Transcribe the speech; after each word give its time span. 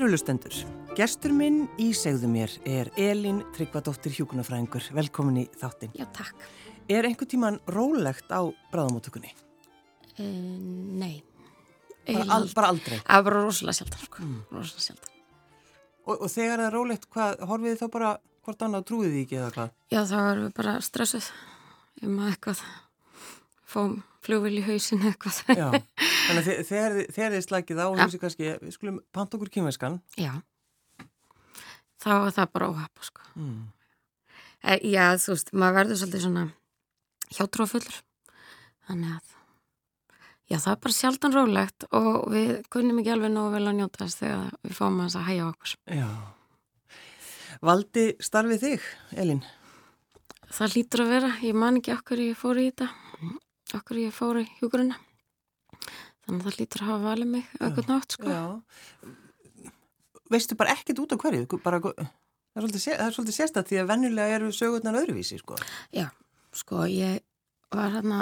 Kærulustendur, 0.00 0.54
gestur 0.96 1.34
minn 1.36 1.66
í 1.76 1.90
segðu 1.92 2.24
mér 2.32 2.54
er 2.64 2.88
Elin 2.96 3.42
Tryggvadóttir 3.52 4.14
Hjúkunarfræðingur. 4.16 4.86
Velkomin 4.96 5.42
í 5.42 5.44
þáttin. 5.60 5.90
Já, 5.92 6.06
takk. 6.16 6.40
Er 6.88 7.04
einhver 7.04 7.28
tíman 7.28 7.58
rólegt 7.68 8.32
á 8.32 8.48
bráðamóttökunni? 8.72 9.34
Uh, 10.14 10.24
nei. 11.02 11.20
Bara, 12.06 12.24
al, 12.32 12.48
bara 12.56 12.70
aldrei? 12.72 12.96
Það 12.96 13.18
er 13.18 13.26
bara 13.28 13.42
rosalega 13.44 13.76
sjaldan, 13.76 14.06
sko. 14.06 14.24
Mm. 14.24 14.40
Rosalega 14.56 14.86
sjaldan. 14.86 15.20
Og, 16.06 16.14
og 16.16 16.32
þegar 16.32 16.54
það 16.54 16.64
er 16.70 16.76
rólegt, 16.78 17.08
hvað, 17.12 17.44
horfið 17.52 17.74
þið 17.74 17.84
þá 17.84 17.94
bara 17.98 18.16
hvort 18.48 18.64
annað 18.70 18.88
trúið 18.88 19.10
þið 19.10 19.22
ekki 19.26 19.40
eða 19.42 19.54
hvað? 19.58 19.78
Já, 19.92 20.00
þá 20.00 20.18
erum 20.22 20.46
við 20.46 20.54
bara 20.62 20.78
stressuð 20.88 21.32
um 22.08 22.16
að 22.24 22.32
eitthvað 22.32 22.64
fóum 23.68 23.98
fljóðvil 24.24 24.56
í 24.62 24.64
hausin 24.64 25.04
eitthvað. 25.12 25.44
Já, 25.60 25.68
þannig 26.30 26.52
að 26.52 26.70
þegar, 26.70 27.34
þið 27.34 27.44
slækið 27.46 27.82
á, 27.82 27.86
ja. 27.86 28.04
hugsi 28.04 28.22
kannski, 28.22 28.52
við 28.62 28.76
skulum 28.76 29.02
panta 29.14 29.36
okkur 29.38 29.52
kýmverskan. 29.56 29.98
Já, 30.20 30.32
þá 32.00 32.12
er 32.14 32.32
það 32.38 32.54
bara 32.54 32.70
óhafa, 32.70 33.10
sko. 33.10 33.26
Mm. 33.34 33.66
E, 34.60 34.78
já, 34.92 35.04
þú 35.20 35.34
veist, 35.34 35.52
maður 35.56 35.78
verður 35.80 36.00
svolítið 36.00 36.24
svona 36.26 36.46
hjátrúafullur. 37.30 38.00
Þannig 38.88 39.18
að 39.18 39.36
Já, 40.50 40.56
það 40.58 40.72
er 40.72 40.78
bara 40.82 40.94
sjaldan 40.96 41.34
rólegt 41.36 41.84
og 41.94 42.14
við 42.32 42.48
kunnum 42.74 42.96
ekki 42.98 43.12
alveg 43.14 43.30
nógu 43.30 43.52
vel 43.54 43.68
að 43.70 43.76
njóta 43.78 44.00
þess 44.02 44.18
þegar 44.18 44.56
við 44.66 44.72
fáum 44.74 44.96
að 44.96 45.04
þess 45.04 45.18
að 45.20 45.28
hægja 45.28 45.44
okkur. 45.46 45.74
Já. 46.00 46.08
Valdi 47.68 48.04
starfið 48.26 48.64
þig, 48.64 48.88
Elin? 49.22 49.44
Það 50.50 50.74
lítur 50.74 51.04
að 51.04 51.12
vera. 51.14 51.30
Ég 51.46 51.60
man 51.62 51.78
ekki 51.78 51.94
okkur 51.94 52.24
ég 52.24 52.40
fór 52.40 52.58
í 52.58 52.66
þetta, 52.66 52.88
okkur 53.78 54.02
ég 54.02 54.16
fór 54.16 54.40
í 54.42 54.44
hjúgrunna. 54.58 54.98
Þannig 56.30 56.44
að 56.44 56.46
það 56.46 56.60
lítur 56.60 56.82
að 56.84 56.90
hafa 56.90 57.06
valið 57.08 57.30
mig 57.34 57.46
auðvitað 57.58 57.88
nátt, 57.90 58.16
sko. 58.16 58.30
Já. 58.30 58.44
Veistu 60.30 60.56
bara 60.60 60.74
ekkit 60.76 61.00
út 61.02 61.14
á 61.14 61.16
hverju? 61.18 61.46
Bara, 61.64 61.80
það 61.82 62.04
er 62.54 63.16
svolítið, 63.16 63.34
sérstætt 63.34 63.70
því 63.70 63.80
að 63.82 63.88
vennulega 63.90 64.36
eru 64.38 64.52
sögurnar 64.54 65.00
öðruvísi, 65.00 65.40
sko. 65.42 65.58
Já, 65.96 66.06
sko, 66.54 66.84
ég 66.86 67.24
var 67.74 67.90
hérna 67.96 68.20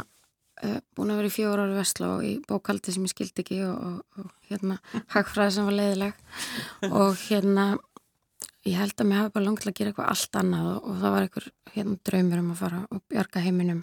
uh, 0.65 0.79
búin 0.97 1.13
að 1.13 1.21
vera 1.21 1.31
í 1.31 1.35
fjóru 1.35 1.67
ári 1.67 2.09
og 2.09 2.25
í 2.25 2.33
bókaldi 2.49 2.95
sem 2.95 3.05
ég 3.05 3.13
skildi 3.13 3.45
ekki 3.45 3.61
og, 3.67 3.77
og, 3.77 4.25
og 4.25 4.49
hérna 4.49 4.79
hagfræði 5.15 5.57
sem 5.59 5.69
var 5.69 5.79
leiðileg 5.79 6.25
og 6.89 7.21
hérna 7.27 7.69
ég 8.69 8.81
held 8.81 8.97
að 8.99 9.09
mér 9.09 9.23
hafi 9.23 9.35
bara 9.37 9.47
langt 9.47 9.63
til 9.63 9.71
að 9.71 9.79
gera 9.79 9.93
eitthvað 9.93 10.11
allt 10.15 10.41
annað 10.43 10.73
og, 10.73 10.81
og 10.89 10.99
það 11.03 11.15
var 11.15 11.27
einhver 11.27 11.49
hérna 11.77 12.03
draumur 12.09 12.43
um 12.43 12.53
að 12.53 12.61
fara 12.63 12.83
og 12.89 13.05
bjarga 13.13 13.45
heiminum 13.45 13.83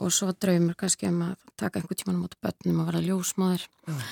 og 0.00 0.12
svo 0.14 0.32
draumur 0.32 0.76
kannski 0.78 1.10
um 1.10 1.20
að 1.28 1.34
taka 1.60 1.80
einhver 1.80 1.98
tíman 1.98 2.20
á 2.20 2.22
mótu 2.22 2.40
börnum 2.42 2.82
og 2.82 2.90
vera 2.90 3.02
ljósmóður 3.04 3.66
mm. 3.86 4.04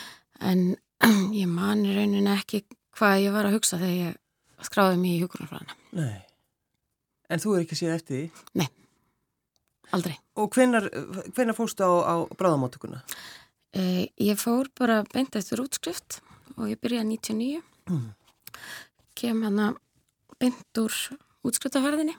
en 0.50 0.66
ég 1.42 1.48
mani 1.50 1.94
raunin 1.96 2.32
ekki 2.34 2.64
hvað 2.98 3.22
ég 3.26 3.36
var 3.36 3.48
að 3.48 3.56
hugsa 3.58 3.80
þegar 3.80 4.10
ég 4.10 4.66
skráði 4.66 5.00
mér 5.00 5.16
í 5.16 5.22
huggrunarfræðina 5.24 5.78
Nei, 5.96 6.20
en 7.30 7.42
þú 7.42 7.56
er 7.56 7.64
ekki 7.64 7.78
að 7.78 7.82
síða 7.84 7.96
eftir 8.00 8.16
því? 8.16 8.44
Nei 8.60 8.68
Aldrei. 9.90 10.14
Og 10.38 10.50
hvenar, 10.54 10.86
hvenar 11.34 11.56
fórstu 11.56 11.82
á, 11.82 11.90
á 12.06 12.14
bráðamáttökuna? 12.38 13.02
Eh, 13.74 14.06
ég 14.18 14.38
fór 14.38 14.70
bara 14.78 15.02
beint 15.10 15.34
eftir 15.38 15.62
útskrift 15.62 16.20
og 16.56 16.70
ég 16.70 16.78
byrjaði 16.82 17.16
99. 17.18 17.62
Mm. 17.90 18.08
Kem 19.18 19.42
hana 19.46 19.72
beint 20.38 20.80
úr 20.80 20.94
útskriftaferðinni, 21.46 22.14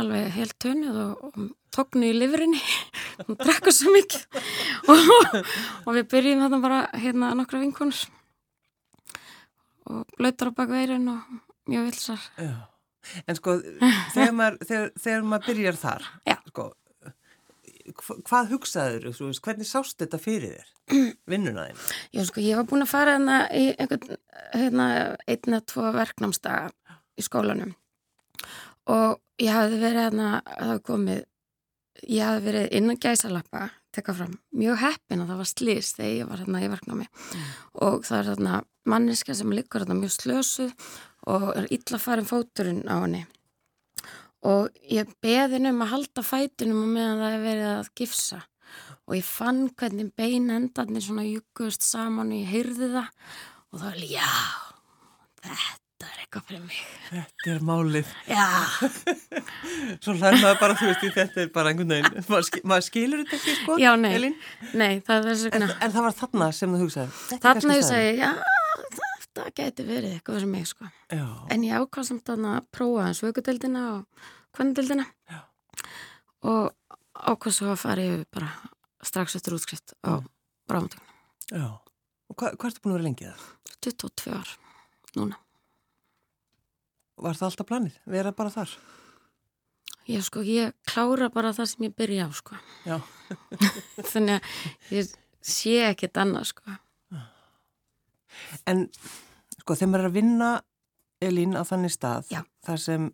alveg 0.00 0.32
helt 0.36 0.56
tönnið 0.62 0.98
og, 1.02 1.22
og 1.28 1.52
tóknu 1.74 2.08
í 2.10 2.16
lifurinni 2.16 2.60
og 3.26 3.36
drakka 3.44 3.72
svo 3.74 3.92
mikið. 3.94 4.26
Og, 4.92 5.36
og 5.86 5.94
við 5.94 6.08
byrjum 6.10 6.40
þarna 6.42 6.58
bara 6.64 6.78
hérna 6.98 7.28
nokkra 7.38 7.60
vinkonur. 7.62 8.00
Og 9.86 10.16
blöytar 10.18 10.50
á 10.50 10.58
bakveirin 10.58 11.06
og 11.12 11.20
mjög 11.70 11.86
vilsar. 11.86 12.24
En 13.26 13.38
sko, 13.38 13.56
þegar 14.14 14.34
maður, 14.36 14.58
þegar, 14.68 14.90
þegar 15.04 15.28
maður 15.30 15.48
byrjar 15.50 15.78
þar, 15.78 16.08
sko, 16.50 16.66
hvað 18.28 18.52
hugsaður, 18.56 19.08
hvernig 19.42 19.70
sást 19.70 20.02
þetta 20.02 20.20
fyrir 20.22 20.56
þér, 20.56 20.72
vinnuna 21.32 21.68
þín? 21.70 21.84
Já, 22.18 22.24
sko, 22.30 22.42
ég 22.44 22.58
var 22.58 22.68
búin 22.70 22.86
að 22.86 22.92
fara 22.92 23.16
hérna 23.16 23.38
í 23.54 23.68
einhvern, 23.76 24.18
hérna, 24.54 24.88
einna 25.30 25.62
tvo 25.66 25.92
verknámsdaga 25.94 26.98
í 27.18 27.26
skólanum 27.26 27.74
og 28.90 29.20
ég 29.42 29.52
hafði 29.54 29.78
verið 29.82 30.06
hérna, 30.06 30.32
það 30.48 30.72
var 30.72 30.82
komið, 30.88 31.22
ég 32.08 32.26
hafði 32.26 32.44
verið 32.48 32.76
innan 32.78 33.00
gæsalappa, 33.02 33.68
tekka 33.92 34.16
fram, 34.16 34.34
mjög 34.56 34.80
heppin 34.82 35.22
að 35.22 35.32
það 35.32 35.40
var 35.42 35.50
slís 35.50 35.92
þegar 35.98 36.12
ég 36.16 36.30
var 36.30 36.42
hérna 36.42 36.62
í 36.62 36.70
verknámi. 36.72 37.08
Mm. 37.12 37.48
og 37.86 38.06
það 38.08 38.18
er 38.18 38.30
þarna 38.32 38.62
manniska 38.88 39.36
sem 39.36 39.52
liggur 39.54 39.84
hérna 39.84 39.98
mjög 39.98 40.14
slösuð 40.16 40.72
og 41.30 41.52
er 41.54 41.68
illa 41.74 42.00
farin 42.02 42.28
fóturinn 42.28 42.82
á 42.90 42.96
henni. 43.04 43.26
Og 44.42 44.72
ég 44.90 45.10
beði 45.22 45.58
henni 45.58 45.70
um 45.70 45.84
að 45.84 45.92
halda 45.92 46.24
fætunum 46.26 46.82
og 46.82 46.90
meðan 46.96 47.20
það 47.22 47.36
er 47.36 47.44
verið 47.44 47.68
að 47.76 47.92
gifsa. 48.00 48.40
Og 49.06 49.16
ég 49.18 49.26
fann 49.26 49.62
hvernig 49.78 50.10
bein 50.18 50.50
endarnir 50.50 51.04
svona 51.04 51.26
júkust 51.26 51.84
saman 51.86 52.32
og 52.34 52.40
ég 52.40 52.50
heyrði 52.50 52.90
það. 52.96 53.10
Og 53.70 53.78
það 53.78 53.86
var 53.86 54.02
já, 54.10 54.32
eitthvað 56.32 56.46
fyrir 56.48 56.62
mig. 56.64 56.78
Þetta 57.10 57.50
er 57.52 57.64
málið. 57.68 58.12
Já. 58.30 58.46
Svo 60.02 60.14
hlæði 60.16 60.40
maður 60.40 60.60
bara, 60.62 60.78
þú 60.80 60.88
veist, 60.88 61.04
þetta 61.18 61.44
er 61.44 61.52
bara 61.52 61.72
einhvern 61.72 61.92
veginn. 61.92 62.24
Maður, 62.32 62.62
maður 62.72 62.86
skilur 62.88 63.22
þetta 63.22 63.38
ekki, 63.38 63.56
sko 63.60 63.76
Já, 63.82 63.90
nei, 64.00 64.32
nei 64.72 65.02
það 65.04 65.28
er 65.32 65.38
svona 65.42 65.60
en, 65.68 65.76
en 65.76 65.94
það 65.94 66.06
var 66.08 66.16
þarna 66.22 66.48
sem 66.56 66.72
þú 66.72 66.80
hugsaði 66.86 67.40
Þarna 67.42 67.76
ég 67.78 67.86
segi, 67.86 68.12
já 68.22 68.30
þetta 69.32 69.52
geti 69.56 69.84
verið 69.88 70.14
eitthvað 70.16 70.38
fyrir 70.38 70.50
mig 70.52 70.66
sko. 70.68 70.88
en 71.12 71.64
ég 71.64 71.80
ákvæmst 71.80 72.12
samt 72.12 72.32
að 72.32 72.66
prófa 72.74 73.06
hans 73.06 73.22
vökudeldina 73.24 73.84
og 73.94 74.26
kvandeldina 74.52 75.06
og 76.48 76.72
ákvæmst 77.16 77.62
svo 77.62 77.72
að 77.72 77.80
fara 77.80 78.04
yfir 78.04 78.26
bara 78.32 78.50
strax 79.02 79.36
eftir 79.38 79.56
útskrift 79.56 79.96
á 80.04 80.20
bráðmáttöknu 80.68 81.08
Já, 81.52 81.68
og 82.28 82.36
hva, 82.36 82.52
hvað 82.52 82.68
ertu 82.70 82.84
búin 82.84 82.92
að 82.92 82.98
vera 82.98 83.08
lengið 83.08 83.32
það? 83.32 83.48
22 83.88 84.36
ár, 84.36 84.52
núna 85.16 85.40
Var 87.22 87.38
það 87.38 87.48
alltaf 87.48 87.68
planið? 87.68 87.98
Verða 88.10 88.32
bara 88.34 88.50
þar? 88.50 88.74
Já 90.10 90.18
sko, 90.26 90.42
ég 90.42 90.72
klára 90.88 91.28
bara 91.30 91.52
það 91.54 91.68
sem 91.70 91.84
ég 91.86 91.92
byrja 91.94 92.26
á 92.26 92.30
sko 92.34 92.56
þannig 94.12 94.38
að 94.38 94.96
ég 94.96 95.10
sé 95.38 95.76
ekkit 95.86 96.18
annað 96.18 96.48
sko 96.50 96.78
En 98.66 98.88
sko 99.60 99.76
þegar 99.78 99.90
maður 99.92 100.02
er 100.02 100.10
að 100.10 100.16
vinna 100.16 100.48
Elín 101.22 101.54
á 101.54 101.62
þannig 101.62 101.94
stað 101.94 102.32
Já. 102.34 102.40
þar 102.66 102.82
sem 102.82 103.04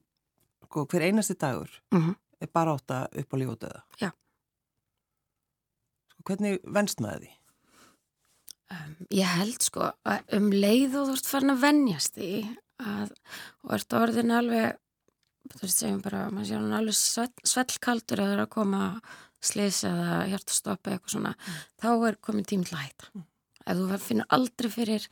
sko, 0.64 0.86
hver 0.88 1.04
einasti 1.04 1.36
dagur 1.36 1.68
mm 1.92 2.00
-hmm. 2.00 2.14
er 2.40 2.48
bara 2.52 2.72
átta 2.72 3.08
upp 3.12 3.34
á 3.34 3.36
lífótaða 3.36 3.82
Já 4.00 4.10
sko, 6.08 6.22
Hvernig 6.24 6.60
venst 6.64 7.00
maður 7.04 7.26
því? 7.26 7.34
Um, 8.68 8.96
ég 9.10 9.24
held 9.24 9.62
sko 9.64 9.92
að 10.04 10.24
um 10.36 10.50
leið 10.52 10.96
og 10.96 11.06
þú 11.08 11.12
ert 11.16 11.26
farin 11.28 11.52
að 11.52 11.60
vennjast 11.60 12.14
því 12.16 12.56
að, 12.78 13.14
og 13.64 13.72
ert 13.78 13.96
orðin 13.98 14.34
alveg 14.34 14.76
þú 15.54 15.62
veist 15.64 15.80
segjum 15.80 16.02
bara, 16.04 16.26
maður 16.30 16.50
sé 16.50 16.58
hann 16.58 16.76
alveg 16.76 17.48
svellkaldur 17.48 18.20
að 18.20 18.30
það 18.30 18.36
er 18.36 18.44
að 18.44 18.52
koma 18.52 18.82
slis 19.38 19.84
eða 19.86 20.20
hjartastoppa 20.28 20.92
eitthvað 20.92 21.14
svona 21.14 21.34
mm. 21.34 21.58
þá 21.80 21.90
er 22.10 22.22
komin 22.28 22.48
tím 22.48 22.64
til 22.66 22.76
að 22.76 22.84
hætta 22.88 23.10
mm 23.14 23.26
ef 23.68 23.78
þú 23.78 23.98
finnur 24.02 24.28
aldrei 24.34 24.70
fyrir 24.72 25.06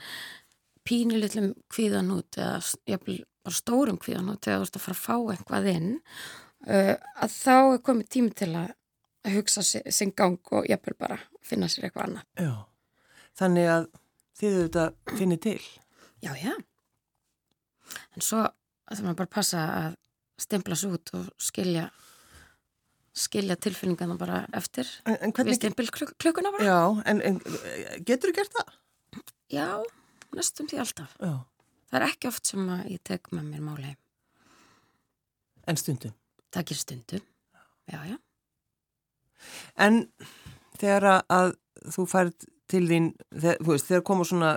pínulillum 0.86 1.52
kvíðan 1.72 2.12
út 2.14 2.38
eða 2.38 2.60
jafnvel 2.88 3.18
bara 3.46 3.58
stórum 3.58 3.98
kvíðan 4.02 4.32
út 4.32 4.46
eða 4.46 4.60
þú 4.60 4.68
ert 4.68 4.78
að 4.78 4.84
fara 4.84 4.96
að 4.96 5.02
fá 5.02 5.16
eitthvað 5.34 5.68
inn 5.72 5.90
uh, 6.68 6.94
að 6.94 7.36
þá 7.36 7.56
er 7.58 7.82
komið 7.88 8.10
tími 8.16 8.34
til 8.38 8.52
að 8.54 8.72
hugsa 9.34 9.64
sin 9.66 10.14
gang 10.16 10.54
og 10.54 10.68
jafnvel 10.70 10.96
bara 10.98 11.18
finna 11.46 11.68
sér 11.70 11.88
eitthvað 11.88 12.08
annað. 12.08 12.26
Já, 12.38 12.54
þannig 13.38 13.70
að 13.72 13.90
þið 14.38 14.56
auðvitað 14.56 15.18
finnir 15.18 15.42
til. 15.42 15.60
Já, 16.22 16.32
já. 16.38 16.54
En 18.16 18.24
svo 18.24 18.42
að 18.46 18.96
það 18.98 19.04
maður 19.06 19.20
bara 19.22 19.34
passa 19.36 19.62
að 19.76 19.96
stempla 20.40 20.76
svo 20.78 20.96
út 20.96 21.12
og 21.16 21.28
skilja 21.40 21.88
skilja 23.16 23.56
tilfinningana 23.56 24.16
bara 24.20 24.42
eftir. 24.56 24.88
Við 25.06 25.54
stimpil 25.56 25.86
klukkuna 25.92 26.52
bara. 26.52 26.66
Já, 26.66 26.80
en, 27.08 27.22
en 27.24 27.38
getur 28.04 28.32
þú 28.32 28.34
gert 28.36 28.58
það? 28.58 28.74
Já, 29.52 29.68
næstum 30.36 30.68
því 30.68 30.82
alltaf. 30.82 31.14
Já. 31.22 31.32
það 31.86 32.00
er 32.00 32.06
ekki 32.10 32.28
oft 32.28 32.50
sem 32.50 32.68
ég 32.90 33.00
tek 33.06 33.30
með 33.32 33.48
mér 33.52 33.64
máli 33.64 33.94
En 35.66 35.78
stundum? 35.80 36.12
Það 36.54 36.68
ger 36.68 36.78
stundum, 36.78 37.22
já, 37.90 37.98
já. 38.06 38.16
En 39.82 40.04
þegar 40.78 41.24
að 41.26 41.56
þú 41.94 42.04
færð 42.10 42.46
til 42.70 42.84
þín 42.86 43.08
þegar, 43.32 43.58
veist, 43.66 43.88
þegar 43.88 44.04
komur 44.06 44.28
svona 44.28 44.52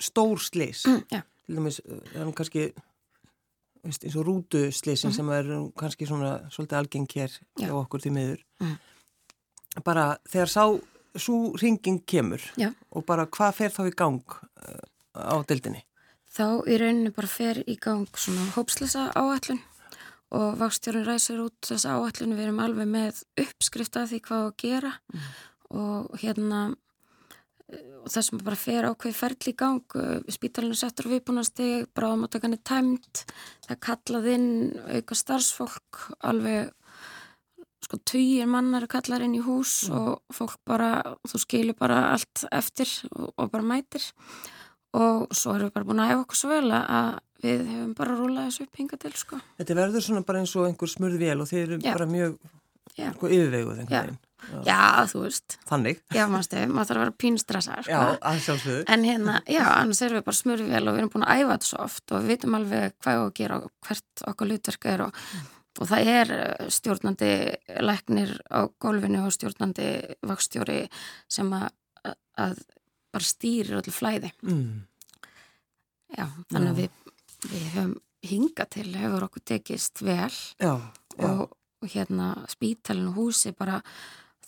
stór 0.00 0.40
slis 0.42 0.84
mm, 0.88 1.02
til 1.12 1.20
dæmis, 1.48 1.80
það 1.84 2.22
er 2.22 2.32
kannski 2.36 2.68
veist, 3.84 4.04
eins 4.04 4.16
og 4.18 4.26
rútusleisin 4.28 5.10
mm. 5.10 5.16
sem 5.16 5.32
er 5.34 5.50
kannski 5.78 6.08
svona 6.08 6.36
svolítið 6.52 6.80
algeng 6.80 7.08
hér 7.14 7.34
á 7.64 7.74
okkur 7.78 8.04
til 8.04 8.14
miður 8.14 8.44
mm. 8.62 8.76
bara 9.86 10.10
þegar 10.28 10.52
sá 10.52 10.64
svo 11.18 11.54
ringing 11.58 12.02
kemur 12.06 12.42
Já. 12.60 12.70
og 12.90 13.06
bara 13.08 13.26
hvað 13.26 13.56
fer 13.62 13.74
þá 13.74 13.82
í 13.88 13.94
gang 13.96 14.36
uh, 14.36 14.82
á 15.16 15.36
dildinni? 15.48 15.82
Þá 16.28 16.68
í 16.68 16.76
rauninu 16.78 17.12
bara 17.16 17.30
fer 17.30 17.62
í 17.66 17.78
gang 17.80 18.06
svona 18.20 18.44
hópslisa 18.54 19.08
áallun 19.16 19.62
og 20.36 20.58
vakstjórun 20.60 21.06
ræsir 21.08 21.40
út 21.40 21.56
þessa 21.64 21.96
áallun 21.96 22.36
við 22.36 22.44
erum 22.44 22.60
alveg 22.60 22.90
með 22.90 23.22
uppskrifta 23.40 24.04
því 24.10 24.20
hvað 24.26 24.44
að 24.44 24.56
gera 24.60 24.92
mm. 25.14 25.30
og 25.80 26.20
hérna 26.20 26.60
og 27.68 28.08
það 28.08 28.24
sem 28.24 28.40
bara 28.40 28.58
fer 28.58 28.88
ákveð 28.88 29.16
ferli 29.18 29.52
í 29.52 29.58
gang 29.58 29.96
spítalinu 30.32 30.76
settur 30.78 31.10
viðbúnasteg 31.12 31.90
bráðmáttakanir 31.96 32.62
tæmt 32.64 33.24
það 33.66 33.80
kallað 33.84 34.28
inn 34.32 34.50
auka 34.88 35.18
starfsfólk 35.18 36.04
alveg 36.24 36.72
sko 37.84 38.00
týjir 38.08 38.48
mannar 38.50 38.88
kallar 38.90 39.22
inn 39.24 39.36
í 39.38 39.42
hús 39.44 39.86
mm. 39.88 39.96
og 39.96 40.34
fólk 40.34 40.58
bara, 40.68 41.16
þú 41.28 41.40
skilur 41.44 41.76
bara 41.78 42.08
allt 42.12 42.44
eftir 42.52 42.90
og, 43.12 43.32
og 43.36 43.50
bara 43.52 43.64
mætir 43.64 44.04
og 44.98 45.28
svo 45.36 45.54
erum 45.54 45.68
við 45.68 45.74
bara 45.76 45.88
búin 45.88 46.02
að 46.02 46.12
efa 46.14 46.24
okkur 46.24 46.40
svo 46.40 46.50
vel 46.52 46.70
að 46.74 47.10
við 47.44 47.66
hefum 47.70 47.90
bara 47.98 48.16
rúlað 48.18 48.48
þessu 48.48 48.64
upp 48.66 48.80
hinga 48.80 48.98
til 48.98 49.12
sko. 49.14 49.40
Þetta 49.60 49.76
verður 49.78 50.04
svona 50.04 50.24
bara 50.26 50.40
eins 50.42 50.54
og 50.58 50.66
einhver 50.66 50.90
smurð 50.90 51.20
vel 51.20 51.36
og 51.44 51.50
þeir 51.50 51.64
eru 51.66 51.78
já. 51.84 51.92
bara 51.92 52.08
mjög 52.10 52.38
sko, 52.96 53.28
yfirveguð 53.28 53.82
einhvern 53.84 53.92
veginn. 53.92 54.18
Já. 54.38 54.60
já, 54.68 54.80
þú 55.10 55.22
veist. 55.24 55.58
Þannig. 55.68 56.00
Já, 56.14 56.22
mannstu, 56.30 56.62
maður 56.70 56.88
þarf 56.90 57.00
að 57.00 57.04
vera 57.04 57.16
pínstressar. 57.24 57.84
Sko. 57.84 57.92
Já, 57.92 58.18
að 58.30 58.40
sjálfsögðu. 58.46 58.80
En 58.94 59.06
hérna, 59.08 59.36
já, 59.50 59.62
annars 59.66 60.02
erum 60.06 60.20
við 60.20 60.26
bara 60.30 60.40
smurð 60.40 60.72
vel 60.72 60.82
og 60.84 60.96
við 60.96 61.02
erum 61.02 61.12
búin 61.14 61.26
að 61.26 61.42
æfa 61.42 61.52
þetta 61.52 61.70
svo 61.70 61.80
oft 61.84 62.14
og 62.14 62.24
við 62.24 62.32
vitum 62.34 62.58
alveg 62.58 62.96
hvað 62.96 63.18
við 63.18 63.26
að 63.26 63.32
gera 63.40 63.60
og 63.60 63.70
hvert 63.88 64.24
okkar 64.32 64.52
lutverk 64.52 64.88
er 64.92 65.04
og, 65.08 65.22
og 65.78 65.90
það 65.92 66.12
er 66.14 66.34
eh, 66.38 66.68
stjórnandi 66.78 67.32
læknir 67.88 68.34
á 68.48 68.60
gólfinu 68.80 69.24
og 69.26 69.34
stjórnandi 69.36 69.90
vakstjóri 70.30 70.80
sem 71.30 71.52
að, 71.58 71.68
að 72.38 72.62
bara 73.12 73.32
stýrir 73.32 73.80
allir 73.80 73.96
flæði. 73.96 74.32
Mm. 74.46 74.86
Já, 76.16 76.24
þannig 76.48 76.70
að 76.70 76.82
við 76.84 77.04
við 77.46 77.66
höfum 77.74 77.96
hinga 78.26 78.66
til 78.70 78.88
hefur 78.98 79.28
okkur 79.28 79.44
tekist 79.46 80.02
vel 80.02 80.32
já, 80.58 80.72
já. 81.14 81.28
Og, 81.28 81.44
og 81.82 81.92
hérna 81.92 82.32
spítalinn 82.50 83.12
og 83.12 83.20
húsi 83.20 83.52
bara 83.56 83.78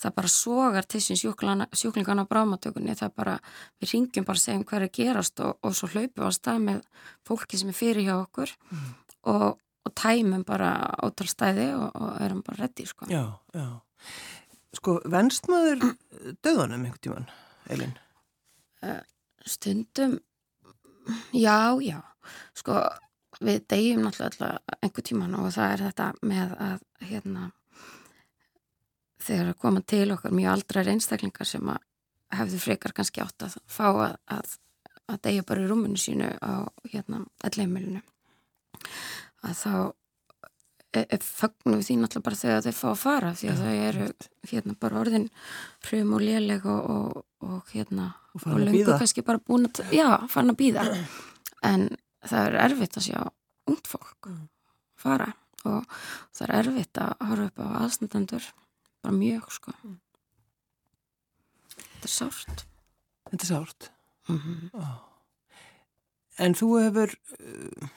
það 0.00 0.14
bara 0.16 0.32
sogar 0.32 0.88
til 0.88 1.00
sín 1.04 1.18
sjúklingan 1.20 2.22
á 2.22 2.30
brámatökunni, 2.30 2.96
það 2.98 3.14
bara 3.16 3.36
við 3.80 3.94
ringjum 3.94 4.26
bara 4.28 4.40
að 4.40 4.44
segja 4.44 4.60
um 4.60 4.66
hverju 4.70 4.90
gerast 4.96 5.42
og, 5.44 5.58
og 5.62 5.76
svo 5.76 5.90
hlaupum 5.92 6.22
við 6.22 6.28
á 6.28 6.32
stað 6.36 6.62
með 6.66 6.82
fólki 7.28 7.60
sem 7.60 7.72
er 7.72 7.78
fyrir 7.78 8.08
hjá 8.08 8.14
okkur 8.16 8.54
mm. 8.70 8.88
og, 9.34 9.46
og 9.84 9.94
tæmum 10.00 10.44
bara 10.48 10.72
átalstæði 11.04 11.68
og, 11.76 11.88
og 11.94 12.24
erum 12.24 12.42
bara 12.46 12.64
reddi 12.64 12.88
sko. 12.88 13.08
Já, 13.12 13.24
já. 13.54 13.68
Sko, 14.78 15.00
venst 15.10 15.50
maður 15.50 15.90
döðanum 16.44 16.86
einhvern 16.86 17.04
tíman, 17.04 17.30
Elin? 17.70 17.96
Uh, 18.80 19.00
stundum 19.44 20.20
já, 21.32 21.76
já 21.82 22.00
sko 22.56 22.80
við 23.40 23.62
degjum 23.72 24.04
náttúrulega 24.04 24.78
einhver 24.80 25.06
tíman 25.06 25.36
og 25.38 25.48
það 25.54 25.74
er 25.74 25.82
þetta 25.88 26.08
með 26.28 26.54
að 26.66 26.84
hérna 27.08 27.46
þegar 29.20 29.52
að 29.52 29.60
koma 29.62 29.84
til 29.86 30.06
okkar 30.14 30.34
mjög 30.34 30.52
aldrar 30.54 30.90
einstaklingar 30.92 31.48
sem 31.48 31.70
að 31.72 31.86
hefðu 32.40 32.60
frekar 32.62 32.94
kannski 32.96 33.22
átt 33.24 33.46
að 33.46 33.56
fá 33.70 33.86
að, 33.90 34.18
að, 34.30 34.52
að 35.10 35.22
degja 35.26 35.46
bara 35.46 35.64
í 35.64 35.70
rúmunu 35.70 35.98
sínu 35.98 36.28
á 36.38 36.70
hérna 36.92 37.24
alleimilinu 37.46 38.02
að 39.46 39.56
þá 39.58 39.72
e, 40.94 41.02
e, 41.02 41.18
fagnum 41.24 41.80
við 41.80 41.88
því 41.88 41.96
náttúrulega 42.00 42.26
bara 42.28 42.40
þegar 42.42 42.64
þau 42.66 42.78
fá 42.80 42.86
að 42.92 43.02
fara 43.02 43.32
því 43.40 43.50
að 43.50 43.64
þau 43.64 43.74
eru 43.88 44.06
hérna 44.52 44.78
bara 44.84 45.02
orðin 45.02 45.26
frum 45.88 46.14
og 46.16 46.24
léleg 46.24 46.70
og, 46.70 46.94
og, 46.94 47.26
og 47.46 47.74
hérna 47.74 48.12
og, 48.34 48.46
og 48.46 48.62
lengur 48.62 48.94
kannski 48.94 49.26
bara 49.26 49.42
búin 49.42 49.68
að 49.70 49.92
já, 49.96 50.08
fann 50.30 50.54
að 50.54 50.60
býða 50.62 50.86
en 51.66 51.90
það 52.22 52.46
er 52.46 52.58
erfitt 52.68 52.98
að 53.00 53.08
sjá 53.10 53.20
ungt 53.70 53.90
fólk 53.90 54.30
mm. 54.30 54.42
fara 55.00 55.32
og 55.68 55.84
það 56.32 56.46
er 56.46 56.56
erfitt 56.62 57.00
að 57.02 57.14
horfa 57.28 57.50
upp 57.50 57.60
á 57.60 57.66
aðstandendur 57.82 58.50
bara 59.04 59.16
mjög 59.16 59.48
sko 59.54 59.74
mm. 59.76 59.96
þetta 61.76 62.10
er 62.10 62.14
sárt 62.16 62.66
Þetta 63.30 63.44
er 63.44 63.48
sárt 63.48 63.90
mm 64.28 64.38
-hmm. 64.38 64.70
oh. 64.74 64.96
En 66.40 66.54
þú 66.54 66.68
hefur 66.80 67.12
uh, 67.14 67.88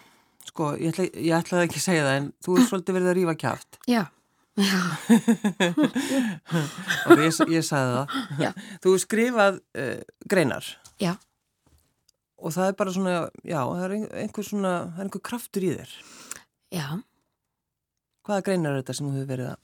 sko, 0.45 0.73
ég, 0.77 0.93
ætla, 0.93 1.05
ég 1.15 1.37
ætlaði 1.37 1.69
ekki 1.69 1.79
að 1.79 1.87
segja 1.87 2.03
það 2.07 2.17
en 2.17 2.33
þú 2.45 2.57
hefur 2.57 2.69
svolítið 2.69 2.97
verið 2.99 3.09
að 3.11 3.17
rýfa 3.19 3.35
kjáft 3.35 3.79
Já 3.87 4.03
Já 4.53 4.81
og 7.09 7.17
ég, 7.17 7.33
ég 7.49 7.63
sagði 7.65 7.93
það 7.97 8.07
Já. 8.39 8.51
Þú 8.81 8.89
hefur 8.89 9.05
skrifað 9.07 9.61
uh, 9.73 10.01
greinar 10.29 10.65
Já 10.99 11.17
og 12.43 12.51
það 12.51 12.69
er 12.69 12.77
bara 12.79 12.93
svona, 12.93 13.15
já, 13.47 13.59
það 13.63 13.83
er 13.85 13.93
einhver 14.23 14.47
svona, 14.47 14.71
það 14.91 14.99
er 14.99 15.07
einhver 15.07 15.23
kraftur 15.29 15.65
í 15.65 15.73
þér. 15.77 15.93
Já. 16.75 16.87
Hvaða 18.27 18.45
greinar 18.47 18.73
er 18.73 18.81
þetta 18.81 18.95
sem 18.97 19.07
þú 19.07 19.13
hefur 19.15 19.29
verið 19.31 19.51
að? 19.53 19.61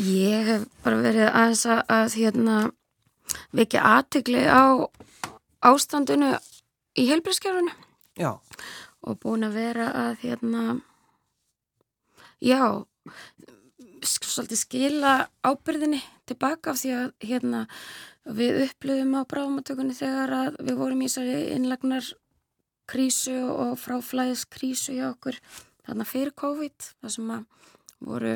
Ég 0.00 0.46
hef 0.48 0.68
bara 0.84 1.00
verið 1.02 1.28
aðeins 1.28 1.64
að, 1.68 1.82
að 1.92 2.16
hérna, 2.20 2.56
vekja 3.52 3.82
aðtegli 3.96 4.44
á 4.48 4.64
ástandinu 5.62 6.32
í 6.98 7.08
helbriðskjárunu. 7.10 7.74
Já. 8.18 8.32
Og 9.02 9.18
búin 9.20 9.44
að 9.46 9.58
vera 9.58 9.90
að, 10.06 10.16
hérna, 10.22 10.64
já, 12.42 12.62
svolítið 14.02 14.62
skila 14.62 15.12
ábyrðinni 15.44 16.00
tilbaka 16.30 16.72
af 16.72 16.82
því 16.82 16.96
að, 16.96 17.12
hérna, 17.26 17.66
Við 18.22 18.68
upplöfum 18.68 19.16
á 19.18 19.22
bráðumatökunni 19.26 19.94
þegar 19.98 20.54
við 20.62 20.76
vorum 20.78 21.00
í 21.02 21.08
þessari 21.10 21.38
innlagnar 21.56 22.06
krísu 22.86 23.34
og 23.50 23.74
fráflæðis 23.82 24.44
krísu 24.46 24.94
hjá 24.94 25.08
okkur 25.08 25.40
þarna 25.82 26.06
fyrir 26.06 26.34
COVID 26.38 26.86
þar 27.02 27.14
sem 27.16 27.32
að 27.34 27.72
voru 28.02 28.34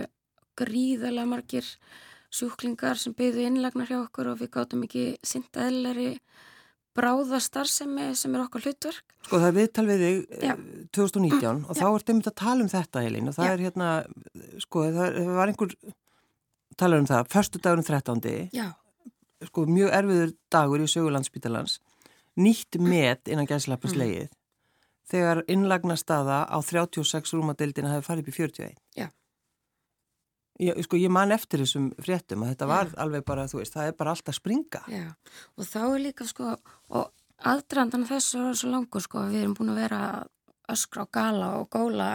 gríðalega 0.59 1.31
margir 1.31 1.71
sjúklingar 2.33 3.01
sem 3.01 3.15
byggðu 3.17 3.47
innlagnar 3.49 3.91
hjá 3.91 3.99
okkur 4.03 4.33
og 4.33 4.41
við 4.43 4.53
gáttum 4.57 4.85
ekki 4.87 5.05
synda 5.25 5.69
eðlari 5.71 6.09
bráðastarsemi 6.97 8.09
sem 8.17 8.35
er 8.35 8.47
okkar 8.47 8.65
hlutverk. 8.65 9.05
Sko 9.27 9.41
það 9.43 9.51
er 9.51 9.57
viðtal 9.59 9.87
við 9.91 10.03
þig 10.07 10.41
Já. 10.47 10.55
2019 10.97 11.45
eh, 11.45 11.69
og 11.69 11.77
Já. 11.77 11.83
þá 11.83 11.87
ertu 11.91 12.17
myndið 12.17 12.33
að 12.33 12.41
tala 12.41 12.65
um 12.65 12.73
þetta 12.73 13.05
Elín 13.05 13.31
og 13.31 13.37
það 13.37 13.51
Já. 13.51 13.53
er 13.53 13.65
hérna, 13.67 13.93
sko 14.65 14.89
það 14.97 15.21
var 15.37 15.53
einhver 15.53 15.77
tala 16.77 17.01
um 17.01 17.09
það, 17.09 17.31
förstu 17.33 17.61
dagurum 17.61 17.87
13. 17.87 18.51
Já 18.57 18.67
sko, 19.45 19.67
mjög 19.69 19.93
erfiður 19.95 20.33
dagur 20.53 20.83
í 20.83 20.89
sögulandsbítalans 20.91 21.79
nýtt 22.41 22.79
met 22.81 23.29
innan 23.33 23.49
gæslappaslegið 23.49 24.27
mm. 24.27 24.35
þegar 25.11 25.43
innlagna 25.53 25.97
staða 26.01 26.45
á 26.49 26.59
36 26.61 27.35
rúmadeildina 27.37 27.95
hefði 27.95 28.09
farið 28.09 28.25
upp 28.25 28.33
í 28.33 28.37
41. 28.39 28.75
Ég, 30.63 30.79
sko, 30.87 30.97
ég 30.97 31.13
man 31.13 31.35
eftir 31.35 31.61
þessum 31.61 31.91
fréttum 32.01 32.45
að 32.45 32.55
þetta 32.55 32.69
var 32.71 32.89
Já. 32.89 32.97
alveg 33.05 33.25
bara, 33.29 33.45
þú 33.51 33.61
veist, 33.61 33.75
það 33.77 33.91
er 33.91 33.99
bara 33.99 34.15
alltaf 34.17 34.39
springa. 34.39 34.81
Já, 34.89 35.05
og 35.57 35.69
þá 35.69 35.81
er 35.83 35.99
líka, 36.07 36.29
sko, 36.29 36.55
og 36.97 37.11
aðdrandan 37.53 38.07
þessu 38.09 38.41
er 38.51 38.57
svo 38.57 38.71
langur, 38.73 39.05
sko, 39.05 39.27
við 39.29 39.43
erum 39.43 39.57
búin 39.59 39.75
að 39.75 39.83
vera 39.83 40.01
öskra 40.73 41.05
og 41.05 41.13
gala 41.15 41.51
og 41.61 41.69
góla 41.71 42.09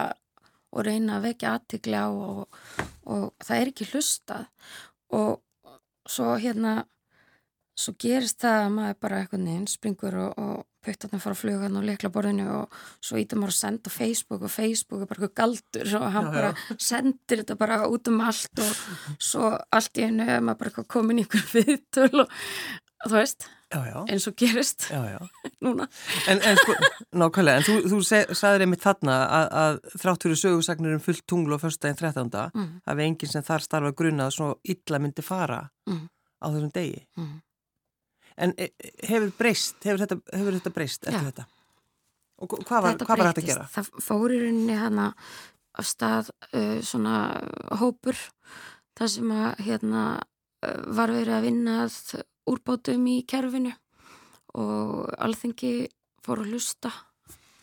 og 0.72 0.86
reyna 0.86 1.18
að 1.18 1.28
vekja 1.28 1.54
aðtikli 1.56 1.98
á 2.00 2.08
og, 2.08 2.60
og 3.06 3.28
það 3.44 3.58
er 3.58 3.70
ekki 3.72 3.88
hlustað 3.92 4.48
og 5.12 5.42
svo 6.08 6.34
hérna 6.40 6.82
svo 7.82 7.94
gerist 8.00 8.42
það 8.42 8.58
að 8.66 8.74
maður 8.76 9.00
bara 9.04 9.22
eitthvað 9.22 9.44
neinn 9.46 9.66
springur 9.70 10.18
og, 10.22 10.38
og 10.38 10.60
puttarnar 10.82 11.22
fara 11.22 11.36
að 11.36 11.40
fluga 11.42 11.70
og 11.70 11.86
leikla 11.86 12.10
borðinu 12.12 12.48
og 12.56 12.76
svo 13.04 13.18
ítum 13.20 13.42
maður 13.42 13.54
að 13.54 13.58
senda 13.60 13.92
Facebook 13.94 14.42
og 14.42 14.52
Facebook 14.52 15.02
er 15.04 15.10
bara 15.10 15.20
eitthvað 15.20 15.38
galdur 15.40 15.96
og 15.98 16.06
hann 16.16 16.28
já, 16.28 16.34
bara 16.34 16.52
já. 16.52 16.76
sendir 16.90 17.42
þetta 17.42 17.58
bara 17.60 17.80
út 17.88 18.10
um 18.10 18.22
allt 18.26 18.62
og 18.64 18.84
svo 19.22 19.50
allt 19.70 20.00
í 20.00 20.06
hennu 20.08 20.26
er 20.26 20.42
maður 20.44 20.64
bara 20.64 20.86
komin 20.96 21.22
í 21.22 21.26
einhver 21.26 21.44
viðtöl 21.52 22.24
og 22.24 22.32
þú 23.02 23.14
veist, 23.14 23.46
já, 23.70 24.00
eins 24.00 24.26
og 24.30 24.36
gerist 24.38 24.88
núna 25.64 25.86
En, 26.30 26.42
en 26.42 26.58
sko, 26.58 26.74
nákvæmlega, 27.18 27.62
en 27.62 27.68
þú, 27.68 27.78
þú 27.92 28.00
sagðið 28.08 28.66
einmitt 28.66 28.84
þarna 28.84 29.20
að, 29.38 29.46
að 29.62 29.78
þrátt 30.02 30.26
fyrir 30.26 30.42
sögursagnir 30.42 30.98
um 30.98 31.04
fullt 31.06 31.24
tunglu 31.30 31.58
á 31.58 31.62
förstæðin 31.62 31.98
13. 32.02 32.34
Mm. 32.54 32.68
að 32.86 32.98
við 32.98 33.08
enginn 33.10 33.34
sem 33.36 33.46
þar 33.46 33.66
starfa 33.66 33.94
grunna 34.02 34.28
að 34.28 34.36
svo 34.38 34.52
illa 34.74 35.02
myndi 35.02 35.26
fara 35.26 35.62
mm. 35.90 36.04
á 36.42 36.46
þessum 36.50 36.74
degi 36.74 37.02
mm. 37.18 37.32
En 38.36 38.54
e, 38.56 38.70
hefur 39.08 39.32
breyst, 39.38 39.78
hefur 39.84 40.04
þetta, 40.04 40.18
hefur 40.32 40.58
þetta 40.58 40.74
breyst 40.74 41.08
eftir 41.08 41.28
þetta? 41.30 41.46
Og 42.42 42.54
hvað 42.66 42.84
var, 42.86 42.98
hvað 43.02 43.18
var 43.18 43.30
þetta 43.30 43.42
að 43.44 43.50
gera? 43.52 43.66
Það 43.70 43.90
fór 44.02 44.34
í 44.34 44.42
rauninni 44.42 44.78
hana 44.78 45.08
af 45.78 45.88
stað 45.88 46.30
uh, 46.52 46.78
svona 46.84 47.16
hópur 47.80 48.18
þar 48.98 49.10
sem 49.12 49.30
að 49.32 49.62
hérna 49.66 50.02
var 50.62 51.10
verið 51.10 51.34
að 51.34 51.46
vinna 51.48 51.76
úrbátum 52.46 53.06
í 53.10 53.22
kerfinu 53.28 53.72
og 54.58 55.08
alþengi 55.18 55.88
fór 56.22 56.44
að 56.44 56.52
lusta 56.54 56.92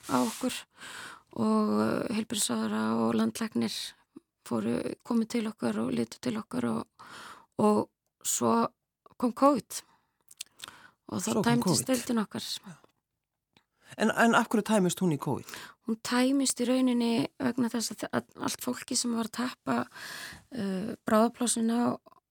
á 0.10 0.18
okkur 0.20 0.56
og 1.40 1.76
helbriðsara 2.16 2.82
og 3.00 3.14
landlegnir 3.20 3.76
fóru 4.48 4.80
komið 5.06 5.32
til 5.36 5.46
okkar 5.52 5.80
og 5.84 5.94
litu 5.94 6.20
til 6.24 6.40
okkar 6.42 6.70
og, 6.72 7.08
og 7.62 7.86
svo 8.26 8.54
kom 9.20 9.36
COVID 9.38 9.84
og 11.10 11.26
þá 11.26 11.42
tæmtist 11.44 11.90
deildin 11.90 12.24
okkar 12.24 12.46
En, 13.98 14.12
en 14.12 14.36
af 14.36 14.48
hverju 14.48 14.64
tæmist 14.68 15.02
hún 15.02 15.16
í 15.16 15.20
COVID? 15.20 15.54
Hún 15.88 15.98
tæmist 16.06 16.62
í 16.62 16.68
rauninni 16.70 17.14
vegna 17.42 17.72
þess 17.74 18.06
að 18.06 18.28
allt 18.38 18.64
fólki 18.64 18.96
sem 18.96 19.16
var 19.18 19.30
að 19.30 19.38
tappa 19.40 19.78
uh, 20.54 20.92
bráðaplásina 21.10 21.80
á, 21.82 21.88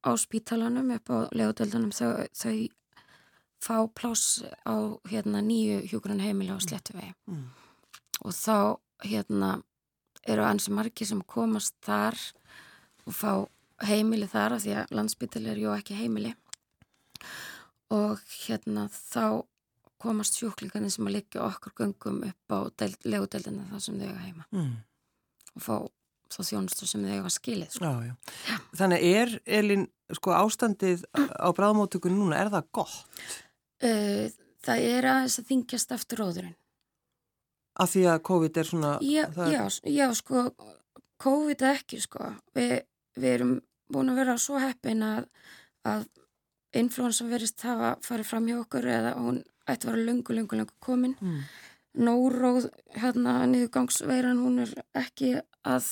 á 0.07 0.11
spítalanum 0.15 0.93
upp 0.95 1.11
á 1.11 1.19
legutöldunum 1.35 1.91
þau, 1.93 2.29
þau 2.31 2.55
fá 3.59 3.77
plás 3.91 4.45
á 4.63 4.97
hérna, 5.11 5.43
nýju 5.43 5.83
hjúgrunn 5.91 6.23
heimili 6.23 6.55
á 6.55 6.63
Slettuvegi 6.63 7.11
mm. 7.27 7.45
og 8.23 8.35
þá 8.39 8.79
hérna, 9.03 9.59
eru 10.29 10.47
ansi 10.47 10.73
margi 10.75 11.09
sem 11.09 11.21
komast 11.27 11.75
þar 11.83 12.17
og 13.05 13.15
fá 13.19 13.33
heimili 13.89 14.31
þar 14.31 14.57
af 14.57 14.65
því 14.65 14.79
að 14.79 14.95
landsbytali 14.95 15.51
er 15.51 15.63
ju 15.63 15.75
ekki 15.75 15.99
heimili. 15.99 16.35
og 17.19 17.58
hérna 18.47 18.89
þá 18.93 19.45
komast 19.99 20.39
sjúklingarnir 20.39 20.93
sem 20.95 21.07
að 21.09 21.17
liggja 21.19 21.45
okkur 21.47 21.75
göngum 21.81 22.21
upp 22.29 22.55
á 22.55 22.59
legudeldina 23.05 23.67
það 23.73 23.85
sem 23.85 23.99
þau 23.99 24.19
heima 24.23 24.45
mm. 24.55 24.75
og 25.57 25.65
fá 25.65 25.77
þá 26.29 26.41
þjónustu 26.45 26.87
sem 26.87 27.05
þau 27.05 27.13
hefa 27.15 27.33
skilið 27.33 27.75
sko. 27.75 27.85
já, 27.89 28.11
já. 28.11 28.15
Já. 28.49 28.57
Þannig 28.81 29.07
er 29.09 29.35
Elin 29.59 29.87
sko 30.19 30.35
ástandið 30.37 31.05
á 31.17 31.49
bráðmótökunum 31.57 32.25
núna, 32.25 32.43
er 32.43 32.53
það 32.53 32.69
gott? 32.79 33.25
Uh, 33.83 34.29
það 34.65 34.89
er 34.93 35.09
aðeins 35.09 35.39
að 35.41 35.53
þingjast 35.53 35.95
eftir 35.97 36.23
róðurinn 36.23 36.57
Af 37.79 37.93
því 37.93 38.05
að 38.11 38.23
COVID 38.27 38.59
er 38.59 38.67
svona 38.67 38.93
Já, 39.07 39.25
er... 39.47 39.77
já 39.87 40.07
sko 40.19 40.49
COVID 41.23 41.63
ekki 41.71 42.01
sko 42.03 42.33
Vi, 42.57 42.71
við 43.19 43.35
erum 43.37 43.53
búin 43.89 44.13
að 44.13 44.19
vera 44.21 44.35
svo 44.43 44.59
heppin 44.61 45.05
að, 45.07 45.29
að 45.87 46.09
influensa 46.77 47.25
verist 47.29 47.63
hafa 47.65 47.97
farið 48.05 48.29
fram 48.29 48.49
hjá 48.51 48.59
okkur 48.61 48.89
eða 48.93 49.15
hún 49.17 49.41
ætti 49.69 49.89
að 49.89 49.93
vera 49.93 50.05
lungu, 50.09 50.37
lungu, 50.37 50.61
lungu 50.61 50.77
komin 50.85 51.17
mm. 51.21 51.41
Nóróð 51.99 52.69
hérna 52.95 53.41
niðurgangsveiran 53.49 54.39
hún 54.39 54.61
er 54.63 54.73
ekki 55.01 55.33
að 55.67 55.87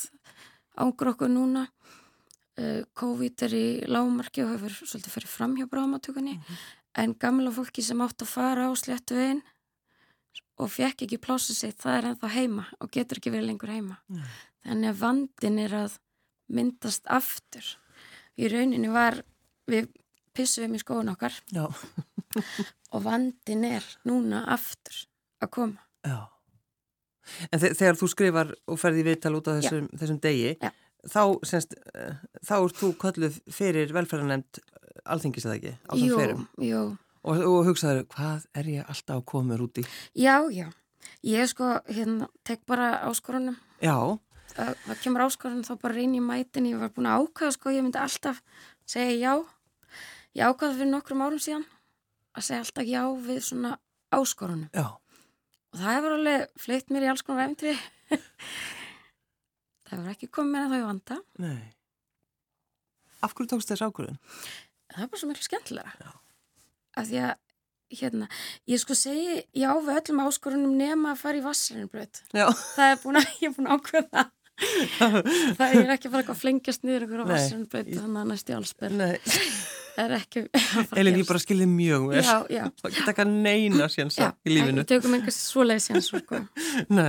ángra 0.77 1.11
okkur 1.15 1.31
núna 1.33 1.65
uh, 1.67 2.83
COVID 2.95 3.43
er 3.47 3.55
í 3.57 3.65
lágmarki 3.89 4.45
og 4.45 4.53
hefur 4.53 4.75
svolítið 4.77 5.15
farið 5.15 5.33
fram 5.33 5.55
hjá 5.57 5.65
bráðmatökunni 5.67 6.37
mm 6.37 6.41
-hmm. 6.41 6.65
en 7.01 7.15
gamla 7.19 7.51
fólki 7.51 7.81
sem 7.83 8.01
átt 8.01 8.21
að 8.21 8.33
fara 8.33 8.69
á 8.69 8.71
sléttu 8.75 9.15
veginn 9.15 9.41
og 10.57 10.71
fekk 10.71 11.01
ekki 11.01 11.17
plásu 11.17 11.53
sig, 11.53 11.73
það 11.73 11.97
er 11.97 12.05
ennþá 12.11 12.29
heima 12.33 12.65
og 12.79 12.91
getur 12.91 13.17
ekki 13.17 13.31
verið 13.31 13.47
lengur 13.47 13.69
heima 13.69 13.97
mm. 14.07 14.21
þannig 14.65 14.89
að 14.89 14.99
vandin 14.99 15.59
er 15.59 15.73
að 15.73 15.99
myndast 16.47 17.05
aftur 17.05 17.65
í 18.37 18.47
rauninni 18.47 18.89
var 18.89 19.23
við 19.67 19.89
pissum 20.37 20.69
við 20.69 20.79
í 20.79 20.85
skóun 20.85 21.11
okkar. 21.13 21.35
Og 22.93 23.03
vandin 23.03 23.65
er 23.67 23.85
núna 24.07 24.45
aftur 24.53 25.05
að 25.43 25.53
koma. 25.57 25.85
Já. 26.05 26.27
En 27.51 27.61
þegar 27.61 27.97
þú 27.99 28.09
skrifar 28.11 28.53
og 28.69 28.79
ferði 28.79 29.05
viðtal 29.07 29.33
út 29.39 29.49
á 29.51 29.57
þessum, 29.57 29.89
þessum 29.99 30.19
degi 30.23 30.53
Já. 30.55 30.69
þá 31.11 31.23
semst, 31.49 31.75
eh, 31.91 32.21
þá 32.45 32.55
er 32.57 32.75
þú 32.77 32.91
kölluð 33.01 33.39
fyrir 33.51 33.91
velferðarnemnd 33.95 34.61
alþingis 35.03 35.47
eða 35.47 35.57
ekki? 35.57 35.73
Ferum 35.91 36.45
Jú, 36.63 36.83
og, 37.23 37.43
og 37.49 37.59
hugsaður 37.67 38.05
hvað 38.13 38.47
er 38.57 38.71
ég 38.77 38.87
alltaf 38.93 39.19
að 39.19 39.25
koma 39.33 39.59
út 39.59 39.81
í? 39.81 39.85
Já, 40.15 40.47
já, 40.53 40.69
ég 41.27 41.51
sko 41.51 41.75
hérna, 41.89 42.29
tek 42.47 42.63
bara 42.69 42.93
áskorunum. 43.09 43.59
Já. 43.83 43.97
Það, 44.55 44.73
það 44.87 45.03
kemur 45.03 45.27
áskorunum 45.27 45.67
þá 45.67 45.73
bara 45.83 45.99
reyn 45.99 46.15
í 46.17 46.23
mætin 46.23 46.71
ég 46.71 46.81
var 46.81 46.95
búin 46.95 47.11
að 47.11 47.27
ákvæða 47.27 47.57
sko, 47.57 47.75
ég 47.75 47.85
myndi 47.85 48.01
alltaf 48.01 48.41
segja 48.87 49.19
já 49.19 49.33
Ég 50.37 50.45
ákvaði 50.45 50.77
fyrir 50.77 50.91
nokkrum 50.91 51.21
árum 51.25 51.41
síðan 51.41 51.63
að 52.37 52.45
segja 52.45 52.61
alltaf 52.61 52.85
já 52.85 53.01
við 53.25 53.39
svona 53.41 53.71
áskorunum. 54.13 54.67
Já. 54.69 54.85
Og 55.73 55.79
það 55.79 55.95
hefur 55.95 56.13
alveg 56.13 56.61
fleitt 56.61 56.93
mér 56.93 57.07
í 57.07 57.09
alls 57.09 57.25
konar 57.25 57.47
efntri. 57.47 57.73
það 59.87 59.95
hefur 59.95 60.11
ekki 60.13 60.29
komið 60.37 60.53
með 60.53 60.69
það 60.69 60.77
í 60.77 60.85
vanda. 60.85 61.17
Nei. 61.41 61.65
Af 63.25 63.33
hverju 63.33 63.49
tókst 63.55 63.73
þess 63.73 63.87
ákvörðun? 63.87 64.21
Það 64.93 65.03
er 65.03 65.11
bara 65.11 65.23
svo 65.23 65.31
miklu 65.31 65.47
skemmtilega. 65.47 65.95
Já. 66.05 66.13
Af 67.01 67.09
því 67.09 67.19
að, 67.25 67.33
hérna, 67.97 68.29
ég 68.69 68.83
sko 68.83 68.97
segi 68.97 69.39
já 69.57 69.69
við 69.73 69.93
öllum 69.95 70.23
áskorunum 70.27 70.77
nema 70.77 71.15
að 71.15 71.23
fara 71.23 71.41
í 71.41 71.45
vassarinnbröð. 71.47 72.21
Það 72.29 72.85
er 72.91 73.01
búin 73.01 73.21
að, 73.23 73.33
ég 73.41 73.49
er 73.49 73.57
búin 73.57 73.71
að 73.71 73.81
ákveða 73.81 74.27
það 75.57 75.75
er 75.77 75.91
ekki 75.93 76.09
bara 76.09 76.23
að 76.33 76.39
flengjast 76.39 76.85
niður 76.85 77.03
ykkur 77.05 77.21
á 77.21 77.25
vassunbreyt 77.29 77.91
þannig 77.93 78.21
að 78.23 78.31
næst 78.31 78.47
í 78.49 78.55
allsberg 78.57 78.95
það 78.97 79.11
er 79.11 79.19
ekki 79.19 79.51
Elin, 80.99 81.19
ég 81.21 81.27
bara 81.27 81.41
skilði 81.41 81.67
mjög 81.71 82.09
vel 82.11 82.23
það 82.27 82.97
geta 82.97 83.13
ekki 83.13 83.23
að 83.25 83.33
neina 83.47 83.89
sjansa 83.91 84.31
í 84.45 84.53
lífinu 84.53 84.83
við 84.83 84.89
tökum 84.93 85.17
einhvers 85.17 85.39
svoleið 85.51 85.83
sjansa 85.87 86.21
sko. 86.21 86.41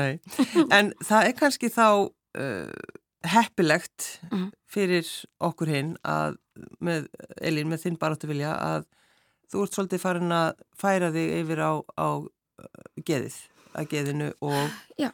en 0.78 0.92
það 1.04 1.30
er 1.30 1.36
kannski 1.38 1.72
þá 1.74 1.88
uh, 2.08 2.86
heppilegt 3.28 4.08
mm. 4.30 4.48
fyrir 4.70 5.12
okkur 5.44 5.72
hinn 5.74 5.94
að 6.06 6.38
með, 6.82 7.10
Elin, 7.40 7.68
með 7.70 7.86
þinn 7.86 8.00
baráttu 8.00 8.30
vilja 8.30 8.54
að 8.56 8.88
þú 9.48 9.64
ert 9.64 9.78
svolítið 9.78 10.02
farin 10.02 10.34
að 10.34 10.64
færa 10.78 11.12
þig 11.14 11.34
yfir 11.42 11.64
á, 11.64 11.72
á 11.96 12.08
uh, 12.20 12.86
geðið, 13.04 13.40
að 13.74 13.90
geðinu 13.94 14.32
og 14.44 14.78
já 15.00 15.10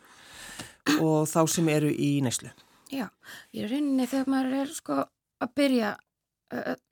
og 1.00 1.24
þá 1.28 1.40
sem 1.50 1.68
eru 1.72 1.90
í 1.90 2.18
næslu. 2.24 2.50
Já, 2.92 3.08
í 3.56 3.64
rauninni 3.64 4.06
þegar 4.08 4.30
maður 4.30 4.56
er 4.60 4.72
sko 4.74 4.98
að 5.42 5.54
byrja 5.58 5.92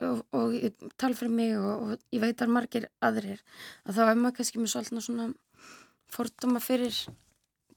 og, 0.07 0.21
og 0.35 0.55
ég 0.57 0.75
tala 0.99 1.17
fyrir 1.17 1.33
mig 1.33 1.57
og, 1.57 1.73
og 1.83 2.15
ég 2.15 2.23
veit 2.23 2.41
að 2.41 2.53
margir 2.55 2.89
aðrir 3.03 3.41
að 3.85 3.97
þá 3.97 4.03
er 4.05 4.21
maður 4.21 4.37
kannski 4.39 4.61
með 4.61 4.73
svolítið 4.73 5.05
svona 5.07 5.27
forduma 6.13 6.61
fyrir 6.63 6.99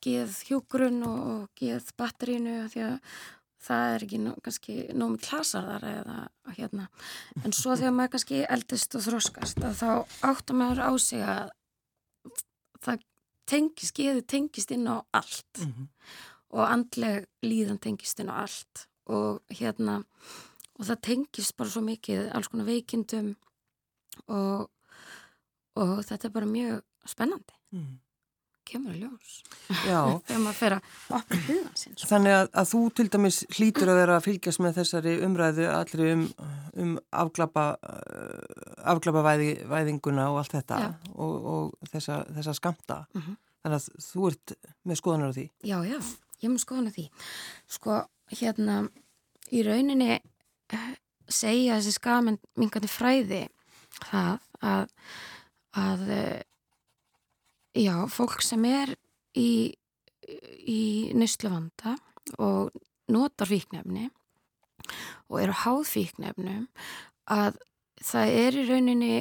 geð 0.04 0.42
hjúgrun 0.48 1.02
og, 1.06 1.18
og 1.32 1.48
geð 1.58 1.90
batterínu 1.98 2.58
því 2.72 2.84
að 2.90 2.98
það 3.66 3.92
er 3.94 4.04
ekki 4.06 4.20
kannski 4.44 4.76
nómi 4.94 5.20
klasarðar 5.22 5.86
eða 5.90 6.16
hérna. 6.56 6.86
En 7.42 7.54
svo 7.56 7.74
þegar 7.74 7.94
maður 7.96 8.14
kannski 8.14 8.42
eldist 8.44 8.96
og 8.98 9.04
þróskast 9.06 9.62
að 9.66 9.80
þá 9.80 9.90
áttar 10.30 10.58
maður 10.60 10.82
á 10.86 10.92
sig 11.02 11.24
að 11.26 11.50
það 12.84 13.06
tengist, 13.50 13.94
geðu 13.96 14.24
tengist 14.26 14.74
inn 14.74 14.86
á 14.86 15.02
allt. 15.14 15.62
Mm 15.62 15.72
-hmm. 15.72 15.88
og 16.56 16.70
andleg 16.70 17.26
líðan 17.42 17.80
tengist 17.82 18.20
inn 18.20 18.30
á 18.30 18.42
allt. 18.44 18.86
Og 19.06 19.42
hérna 19.50 20.04
og 20.76 20.88
það 20.88 21.02
tengist 21.08 21.56
bara 21.56 21.72
svo 21.72 21.82
mikið 21.84 22.26
alls 22.36 22.50
konar 22.52 22.68
veikindum 22.68 23.30
og, 24.32 24.66
og 25.76 25.94
þetta 26.06 26.28
er 26.28 26.34
bara 26.34 26.50
mjög 26.50 26.82
spennandi. 27.06 27.56
Mm. 27.76 27.94
kemur 28.66 28.94
að 28.94 29.02
ljós. 29.04 29.34
Þegar 30.26 30.40
maður 30.42 30.56
fer 30.58 30.74
að 30.74 30.86
opna 31.14 31.38
hugan 31.46 31.76
sín 31.78 31.94
sko. 31.94 32.08
Þannig 32.10 32.34
að, 32.34 32.48
að 32.50 32.68
þú 32.72 32.80
til 32.98 33.06
dæmis 33.14 33.38
hlýtur 33.54 33.92
að 33.92 34.00
vera 34.00 34.16
að 34.16 34.24
fylgjast 34.26 34.62
með 34.64 34.80
þessari 34.80 35.12
umræðu 35.26 35.68
allir 35.70 36.12
um, 36.16 36.24
um 36.82 36.96
afglapa 37.22 37.66
afglapavæðinguna 38.94 40.28
og 40.32 40.40
allt 40.42 40.56
þetta 40.58 40.80
og, 41.14 41.48
og 41.52 41.90
þessa, 41.92 42.24
þessa 42.40 42.56
skamta 42.58 42.98
mm 43.04 43.22
-hmm. 43.22 43.40
þannig 43.62 43.78
að 43.78 44.06
þú 44.08 44.30
ert 44.32 44.56
með 44.82 45.00
skoðanar 45.02 45.30
á 45.30 45.36
því? 45.38 45.46
Já, 45.62 45.78
já, 45.86 45.98
ég 46.42 46.48
er 46.48 46.54
með 46.56 46.64
skoðanar 46.66 46.90
á 46.90 46.96
því. 46.98 47.06
Sko, 47.78 48.00
hérna 48.34 48.80
í 49.54 49.62
rauninni 49.62 50.18
segja 51.26 51.78
þessi 51.78 51.94
skamen 51.96 52.38
mingandi 52.58 52.90
fræði 52.90 53.42
það 53.96 54.38
að, 54.62 54.92
að 55.76 56.04
eh, 56.16 56.42
já, 57.82 57.94
fólk 58.12 58.42
sem 58.44 58.64
er 58.68 58.94
í, 59.36 59.74
í 60.66 60.82
nýstluvanda 61.16 61.96
og 62.42 62.74
notar 63.12 63.50
fíknefni 63.50 64.08
og 65.30 65.40
eru 65.42 65.56
háð 65.64 65.82
fíknefnum 65.90 66.66
að 67.32 67.58
það 68.04 68.38
er 68.42 68.58
í 68.60 68.66
rauninni 68.68 69.14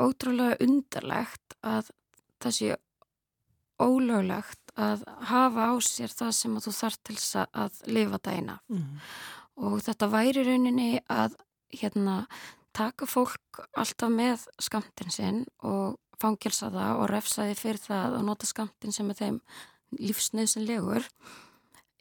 ótrúlega 0.00 0.58
undarlegt 0.64 1.56
að 1.64 1.90
það 2.42 2.56
sé 2.58 2.76
ólöglegt 3.80 4.72
að 4.80 5.04
hafa 5.28 5.70
á 5.72 5.74
sér 5.84 6.12
það 6.12 6.32
sem 6.36 6.56
þú 6.64 6.72
þarf 6.78 6.98
til 7.04 7.16
að 7.44 7.80
lifa 7.88 8.20
dæina 8.24 8.58
mm. 8.72 9.00
Og 9.56 9.78
þetta 9.84 10.10
væri 10.12 10.44
rauninni 10.46 10.90
að 11.08 11.36
hérna 11.72 12.24
taka 12.76 13.08
fólk 13.08 13.62
alltaf 13.76 14.12
með 14.12 14.44
skamtin 14.62 15.12
sinn 15.12 15.44
og 15.64 15.96
fangilsa 16.20 16.70
það 16.72 17.00
og 17.00 17.10
refsa 17.12 17.46
því 17.46 17.56
fyrir 17.60 17.82
það 17.82 18.18
og 18.18 18.26
nota 18.28 18.48
skamtin 18.48 18.94
sem 18.94 19.10
er 19.12 19.20
þeim 19.20 19.40
lífsnöðsynlegur 20.00 21.08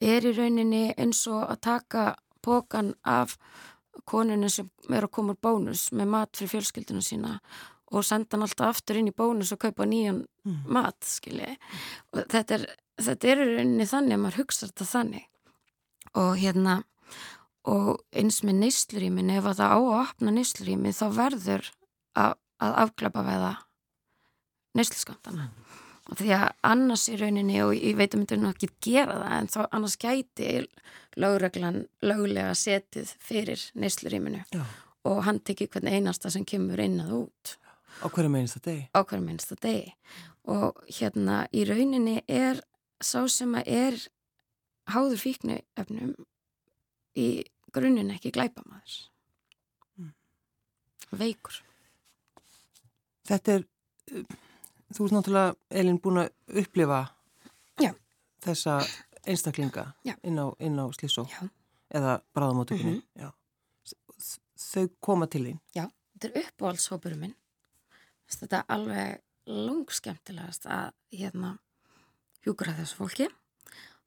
er 0.03 0.27
í 0.27 0.33
rauninni 0.35 0.83
eins 0.97 1.23
og 1.31 1.45
að 1.45 1.61
taka 1.69 2.05
pókan 2.45 2.93
af 3.03 3.37
koninu 4.05 4.49
sem 4.51 4.69
er 4.91 5.07
að 5.07 5.13
koma 5.17 5.35
úr 5.35 5.41
bónus 5.41 5.87
með 5.95 6.11
mat 6.11 6.35
fyrir 6.35 6.55
fjölskyldinu 6.55 7.03
sína 7.03 7.37
og 7.95 8.03
senda 8.05 8.35
hann 8.35 8.45
alltaf 8.45 8.73
aftur 8.73 8.99
inn 8.99 9.11
í 9.11 9.15
bónus 9.15 9.53
og 9.55 9.61
kaupa 9.61 9.87
nýjan 9.87 10.23
mm. 10.43 10.65
mat, 10.67 10.97
skilji 11.05 11.55
og 12.11 12.25
þetta 12.33 12.59
er, 12.59 12.65
þetta 13.07 13.31
er 13.31 13.43
rauninni 13.43 13.87
þannig 13.89 14.17
að 14.17 14.23
maður 14.25 14.41
hugsa 14.43 14.69
þetta 14.69 14.89
þannig 14.91 15.29
og 16.15 16.35
hérna 16.41 16.81
og 17.65 18.01
eins 18.15 18.41
með 18.45 18.59
neyslurýmin 18.63 19.33
ef 19.37 19.49
að 19.49 19.61
það 19.61 19.73
á 19.73 19.79
að 19.79 19.93
opna 19.99 20.33
neyslurými 20.35 20.93
þá 20.95 21.05
verður 21.15 21.69
að, 22.13 22.35
að 22.61 22.77
afklapa 22.85 23.23
veða 23.25 23.51
neysluskamtana 24.75 25.47
mm. 25.47 25.75
því 26.19 26.31
að 26.37 26.47
annars 26.69 27.07
í 27.09 27.17
rauninni 27.21 27.59
og 27.65 27.73
ég 27.77 27.97
veit 27.97 28.11
að 28.11 28.21
myndir 28.21 28.41
nú 28.41 28.51
ekki 28.51 28.71
gera 28.85 29.19
það 29.23 29.35
en 29.39 29.51
þá 29.55 29.59
annars 29.65 29.97
gæti 30.01 30.49
lögreglan 31.15 31.83
löglega 32.05 32.55
setið 32.59 33.13
fyrir 33.23 33.61
neysluríminu 33.73 34.43
og 35.05 35.21
hann 35.27 35.41
tekið 35.45 35.71
hvern 35.75 35.93
einasta 35.93 36.31
sem 36.33 36.45
kemur 36.47 36.81
inn 36.81 36.99
að 37.03 37.13
út. 37.21 37.55
Á 38.03 38.09
hverju 38.11 38.31
meinsta 38.33 38.59
degi? 38.65 38.87
Á 38.91 38.99
hverju 39.05 39.23
meinsta 39.23 39.55
degi. 39.61 39.93
Og 40.51 40.81
hérna 40.97 41.45
í 41.55 41.63
rauninni 41.69 42.19
er 42.27 42.59
sá 43.01 43.23
sem 43.31 43.53
að 43.55 43.69
er 43.71 43.99
háður 44.91 45.21
fíknu 45.21 45.59
efnum 45.79 46.13
í 47.15 47.45
grunninn 47.75 48.13
ekki 48.15 48.33
glæpa 48.35 48.65
maður 48.65 48.97
mm. 49.99 50.11
veikur 51.21 51.61
Þetta 53.25 53.55
er 53.55 53.63
þú 54.93 55.07
ert 55.07 55.15
náttúrulega, 55.15 55.55
Elin, 55.69 55.99
búin 56.01 56.21
að 56.21 56.59
upplifa 56.61 56.99
Já. 57.81 57.91
þessa 58.45 58.79
einstaklinga 59.25 59.87
Já. 60.05 60.13
inn 60.23 60.37
á, 60.37 60.53
á 60.53 60.85
Slísó 60.93 61.25
eða 61.89 62.19
bráðamótökunni 62.35 63.01
mm 63.01 63.21
-hmm. 63.21 63.33
þau 64.55 64.87
koma 64.99 65.27
til 65.27 65.43
þín 65.45 65.59
Já, 65.75 65.89
þetta 66.13 66.27
er 66.27 66.45
uppáhaldshópurum 66.45 67.19
minn 67.19 67.35
þetta 68.29 68.57
er 68.57 68.65
alveg 68.67 69.21
langskemtilegast 69.45 70.65
að 70.65 70.91
hérna 71.11 71.57
hjúkra 72.43 72.73
þessu 72.73 72.95
fólki 72.95 73.27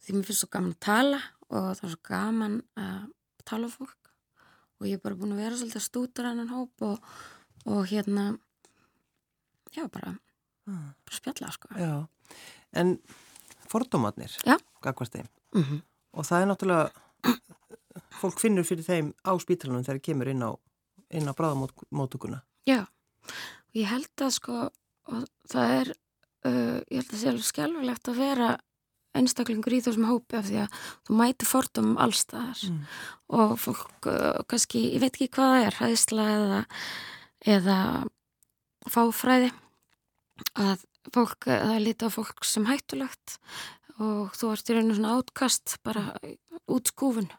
því 0.02 0.14
mér 0.14 0.24
finnst 0.24 0.40
svo 0.40 0.48
gaman 0.50 0.74
að 0.74 0.80
tala 0.80 1.20
og 1.48 1.76
það 1.76 1.84
er 1.84 1.90
svo 1.90 2.02
gaman 2.02 2.62
að 2.76 3.12
tala 3.48 3.70
fólk. 3.72 4.12
Og 4.78 4.86
ég 4.86 4.98
er 4.98 5.02
bara 5.02 5.18
búin 5.18 5.34
að 5.34 5.42
vera 5.42 5.58
svolítið 5.58 5.84
stútur 5.84 6.28
annan 6.28 6.52
hóp 6.52 6.86
og, 6.86 7.12
og 7.66 7.86
hérna 7.90 8.30
já 9.74 9.88
bara 9.88 10.14
bara 10.68 11.16
spjalla 11.16 11.50
sko. 11.52 11.68
Já, 11.74 12.06
en 12.72 12.98
fordómatnir 13.68 14.32
gagvast 14.82 15.12
þeim? 15.12 15.28
Mm 15.54 15.62
-hmm. 15.62 15.80
og 16.12 16.24
það 16.24 16.42
er 16.42 16.46
náttúrulega 16.46 16.90
fólk 18.20 18.40
finnur 18.40 18.64
fyrir 18.64 18.84
þeim 18.84 19.12
á 19.24 19.32
spítalunum 19.40 19.84
þegar 19.84 19.98
það 19.98 20.06
kemur 20.08 20.28
inn 20.28 20.42
á, 20.42 20.50
inn 21.10 21.28
á 21.28 21.32
bráðamótukuna 21.32 22.42
Já, 22.66 22.86
og 23.68 23.74
ég 23.74 23.86
held 23.86 24.20
að 24.20 24.30
sko 24.30 24.70
það 25.48 25.66
er 25.80 25.92
uh, 26.44 26.80
ég 26.90 26.96
held 27.00 27.06
að 27.06 27.12
það 27.12 27.20
sé 27.20 27.28
alveg 27.28 27.44
skjálfilegt 27.44 28.08
að 28.08 28.18
vera 28.18 28.58
einstaklingur 29.16 29.74
í 29.74 29.80
þessum 29.84 30.08
hópi 30.08 30.38
af 30.38 30.48
því 30.48 30.60
að 30.64 30.82
þú 31.08 31.16
mæti 31.18 31.48
fordómum 31.48 31.96
allstaðar 32.02 32.60
mm. 32.68 32.82
og 33.38 33.54
fólk 33.62 34.10
uh, 34.10 34.42
kannski, 34.50 34.84
ég 34.94 35.02
veit 35.02 35.14
ekki 35.14 35.30
hvað 35.38 35.54
það 35.54 35.66
er 35.68 35.78
hæðisla 35.80 36.28
eða, 36.34 36.60
eða 37.56 37.78
fáfræði 38.88 39.50
að 40.58 40.84
fólk, 41.14 41.48
það 41.48 41.74
er 41.74 41.84
litið 41.84 42.12
á 42.12 42.16
fólk 42.18 42.46
sem 42.46 42.68
hættulegt 42.68 43.38
og 43.98 44.34
þú 44.38 44.52
ert 44.54 44.70
í 44.70 44.76
rauninu 44.76 44.98
svona 44.98 45.16
átkast 45.18 45.78
bara 45.86 46.04
út 46.70 46.92
skúfun 46.92 47.30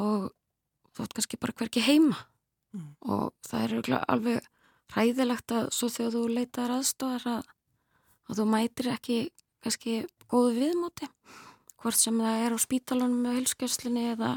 og 0.00 0.30
þú 0.96 1.04
ert 1.04 1.16
kannski 1.18 1.40
bara 1.40 1.56
hverki 1.60 1.84
heima 1.84 2.16
mm. 2.74 2.88
og 3.06 3.30
það 3.46 3.66
er 3.66 4.00
alveg 4.00 4.48
ræðilegt 4.90 5.54
að 5.54 5.68
svo 5.74 5.90
þegar 5.92 6.16
þú 6.16 6.22
leitar 6.34 6.74
aðstofar 6.74 7.26
að, 7.36 7.52
að 8.30 8.40
þú 8.40 8.48
mætir 8.50 8.90
ekki 8.94 9.18
kannski 9.62 10.00
góðu 10.30 10.56
viðmóti 10.58 11.08
hvort 11.80 11.96
sem 11.96 12.18
það 12.20 12.44
er 12.44 12.56
á 12.56 12.58
spítalunum 12.60 13.22
með 13.24 13.38
hilskjöfslinni 13.40 14.04
eða 14.14 14.34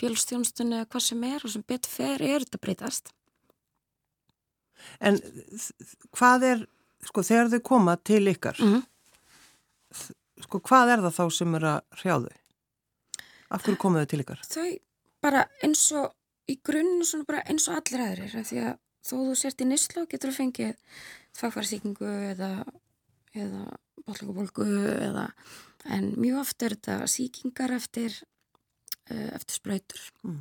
fjölstjónstunni 0.00 0.80
eða 0.80 0.88
hvað 0.92 1.04
sem 1.06 1.28
er 1.28 1.44
og 1.44 1.52
sem 1.52 1.64
betur 1.66 1.92
fer 1.92 2.24
er 2.24 2.44
þetta 2.44 2.62
breytast 2.62 3.12
En 5.00 5.18
hvað 6.14 6.46
er 6.50 6.64
sko 7.06 7.24
þegar 7.26 7.50
þau 7.52 7.62
koma 7.64 7.96
til 7.96 8.24
ykkar 8.30 8.58
mm 8.60 8.72
-hmm. 8.74 10.12
sko 10.46 10.60
hvað 10.60 10.92
er 10.94 11.04
það 11.06 11.16
þá 11.18 11.24
sem 11.38 11.54
er 11.54 11.64
að 11.72 11.80
hrjá 12.00 12.16
þau? 12.26 12.36
Af 13.48 13.62
hverju 13.62 13.78
komuðu 13.78 14.04
þau 14.04 14.10
til 14.10 14.20
ykkar? 14.24 14.40
Þau 14.50 14.70
bara 15.22 15.46
eins 15.62 15.84
og 15.92 16.12
í 16.50 16.58
grunninu 16.62 17.04
svona 17.04 17.28
bara 17.28 17.42
eins 17.50 17.68
og 17.68 17.76
allir 17.78 18.04
aðrir 18.06 18.44
því 18.50 18.58
að 18.62 18.74
þó 19.06 19.16
þú 19.16 19.34
sért 19.38 19.60
í 19.62 19.66
nýslu 19.70 20.06
getur 20.10 20.30
þú 20.30 20.36
fengið 20.36 20.74
fagfærsíkingu 21.36 22.10
eða, 22.32 22.64
eða 23.34 23.64
bóllingubólgu 24.06 24.66
eða 25.10 25.28
en 25.92 26.12
mjög 26.18 26.42
oft 26.42 26.62
er 26.66 26.76
þetta 26.76 27.10
síkingar 27.10 27.74
eftir 27.76 28.14
eh, 29.10 29.30
eftir 29.34 29.60
spröytur 29.60 30.02
mm. 30.24 30.40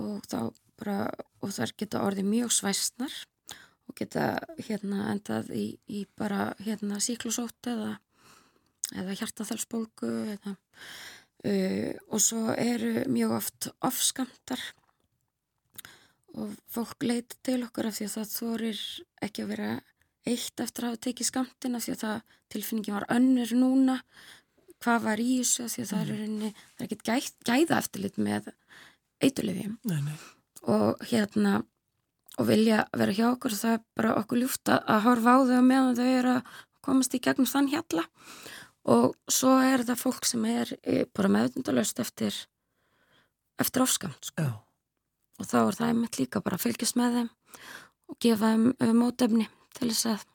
og 0.00 0.26
þá 0.30 0.38
bara 0.80 0.98
og 1.42 1.54
þar 1.54 1.74
geta 1.78 2.02
orðið 2.02 2.30
mjög 2.30 2.54
svæsnar 2.54 3.14
og 3.88 3.96
geta 3.98 4.28
hérna 4.58 5.10
endað 5.12 5.52
í, 5.54 5.66
í 5.86 6.04
bara 6.18 6.52
hérna 6.62 7.00
síklusótt 7.04 7.68
eða, 7.70 7.98
eða 8.96 9.18
hjartaþælsbólgu 9.20 10.12
eða 10.36 10.54
uh, 10.54 11.92
og 12.08 12.22
svo 12.24 12.54
eru 12.56 13.04
mjög 13.12 13.36
oft 13.38 13.68
ofskamtar 13.84 14.62
og 16.34 16.54
fólk 16.72 17.04
leiti 17.06 17.38
til 17.46 17.60
okkur 17.66 17.90
af 17.90 17.98
því 17.98 18.08
að 18.08 18.14
það 18.16 18.32
þorir 18.38 18.80
ekki 19.22 19.44
að 19.44 19.52
vera 19.52 19.68
eitt 20.28 20.60
eftir 20.60 20.86
að 20.86 20.94
hafa 20.94 21.02
tekið 21.06 21.28
skamtina 21.28 21.80
því 21.82 21.94
að 21.94 22.00
það 22.04 22.38
tilfinningin 22.54 22.96
var 22.96 23.06
önnur 23.12 23.52
núna. 23.58 23.98
Hvað 24.84 25.04
var 25.04 25.22
í 25.22 25.28
þessu? 25.40 25.68
Því 25.72 25.84
að 25.84 25.92
það 25.92 26.02
er, 26.14 26.24
mm. 26.24 26.64
er 26.78 26.86
ekkert 26.86 27.06
gæð, 27.08 27.28
gæða 27.48 27.78
eftirlit 27.80 28.18
með 28.20 28.50
eituliði 29.24 29.68
og 30.64 31.04
hérna 31.10 31.58
og 32.40 32.48
vilja 32.48 32.84
vera 32.96 33.14
hjá 33.14 33.26
okkur 33.28 33.54
það 33.54 33.76
er 33.76 33.82
bara 33.94 34.14
okkur 34.18 34.40
ljúft 34.40 34.70
að 34.72 35.02
horfa 35.04 35.36
á 35.36 35.40
þau 35.46 35.60
meðan 35.62 35.98
þau 35.98 36.08
eru 36.08 36.32
að 36.38 36.54
komast 36.84 37.14
í 37.14 37.20
gegnum 37.22 37.48
þann 37.48 37.70
hjalla. 37.72 38.04
Og 38.90 39.14
svo 39.32 39.54
er 39.64 39.84
það 39.86 40.02
fólk 40.02 40.26
sem 40.28 40.42
er 40.48 40.74
eh, 40.82 41.04
bara 41.08 41.30
meðundalöst 41.32 42.00
eftir 42.02 42.36
eftir 43.60 43.84
ofskamt 43.84 44.30
sko. 44.30 44.44
og 45.38 45.46
þá 45.46 45.58
er 45.60 45.76
það 45.78 45.88
einmitt 45.88 46.18
líka 46.18 46.42
bara 46.42 46.58
að 46.58 46.66
fylgjast 46.66 46.98
með 46.98 47.18
þeim 47.18 47.30
og 48.10 48.18
gefa 48.22 48.50
þeim 48.52 48.66
um 48.86 48.98
mótefni 48.98 49.46
til 49.74 49.90
þess 49.90 50.06
að 50.12 50.26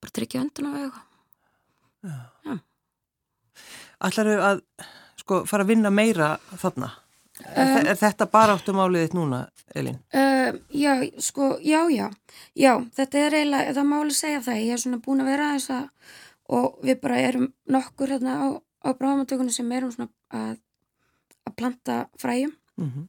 bara 0.00 0.16
tryggja 0.18 0.44
öndun 0.44 0.70
á 0.70 0.72
Já 0.76 2.56
Ætlar 4.06 4.28
þau 4.28 4.44
að 4.44 4.62
sko 5.16 5.42
fara 5.48 5.64
að 5.64 5.72
vinna 5.72 5.90
meira 5.90 6.36
þarna? 6.60 6.92
Um, 7.36 7.82
er 7.84 7.98
þetta 8.00 8.28
bara 8.32 8.54
áttum 8.56 8.78
áliðið 8.80 9.14
núna, 9.16 9.42
Elin? 9.76 9.98
Uh, 10.14 10.56
já, 10.72 10.92
sko, 11.20 11.56
já, 11.60 11.82
já, 11.92 12.06
já, 12.56 12.70
þetta 12.96 13.18
er 13.20 13.36
eiginlega, 13.36 13.74
það 13.76 13.88
máli 13.90 14.14
segja 14.16 14.44
það, 14.46 14.60
ég 14.64 14.76
er 14.76 14.80
svona 14.80 15.00
búin 15.04 15.20
að 15.20 15.28
vera 15.32 15.48
aðeins 15.50 15.66
að, 15.76 16.14
og 16.56 16.78
við 16.86 17.02
bara 17.02 17.18
erum 17.20 17.50
nokkur 17.76 18.14
hérna 18.14 18.38
á, 18.40 18.46
á 18.56 18.88
bráðamatökunum 18.96 19.52
sem 19.52 19.74
erum 19.76 19.92
svona 19.92 20.08
að, 20.32 20.56
að 21.44 21.56
planta 21.60 21.98
fræjum 22.22 22.54
mm 22.80 22.88
-hmm. 22.88 23.06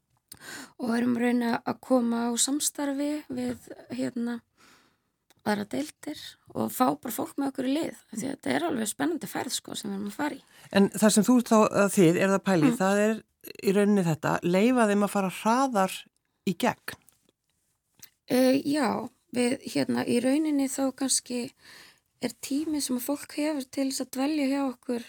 og 0.84 0.98
erum 0.98 1.18
reyna 1.24 1.62
að 1.64 1.80
koma 1.88 2.28
á 2.28 2.32
samstarfi 2.36 3.12
við, 3.30 3.72
hérna, 3.96 4.42
aðra 5.48 5.66
deildir 5.72 6.22
og 6.54 6.70
fá 6.74 6.86
bara 6.92 7.14
fólk 7.14 7.34
með 7.38 7.50
okkur 7.52 7.70
í 7.70 7.74
lið, 7.78 8.04
því 8.14 8.28
að 8.28 8.36
þetta 8.36 8.54
er 8.54 8.68
alveg 8.68 8.92
spennandi 8.92 9.30
færð, 9.32 9.56
sko, 9.56 9.76
sem 9.78 9.92
við 9.92 9.98
erum 9.98 10.12
að 10.12 10.20
fara 10.20 10.38
í. 10.38 10.44
En 10.78 10.90
það 10.94 11.14
sem 11.16 11.28
þú 11.28 11.36
þá, 11.48 11.58
þið, 11.96 12.22
er 12.22 12.34
það 12.34 12.46
pælið, 12.50 12.70
mm. 12.70 12.78
það 12.82 13.04
er 13.08 13.18
í 13.64 13.76
rauninni 13.78 14.06
þetta, 14.08 14.38
leifa 14.44 14.88
þeim 14.92 15.06
að 15.08 15.14
fara 15.14 15.34
hraðar 15.42 16.00
í 16.48 16.56
gegn? 16.64 16.98
Uh, 18.28 18.56
já, 18.68 18.88
við 19.36 19.60
hérna 19.74 20.04
í 20.08 20.18
rauninni 20.24 20.68
þá 20.72 20.84
kannski 21.00 21.44
er 22.24 22.34
tími 22.44 22.82
sem 22.84 22.98
að 22.98 23.06
fólk 23.08 23.38
hefur 23.38 23.68
til 23.70 23.90
þess 23.92 24.04
að 24.04 24.14
dvelja 24.18 24.48
hjá 24.52 24.62
okkur 24.66 25.06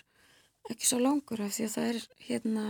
ekki 0.69 0.89
svo 0.89 1.01
langur 1.01 1.41
af 1.43 1.55
því 1.57 1.67
að 1.67 1.75
það 1.75 1.89
er 1.93 2.01
hérna 2.29 2.65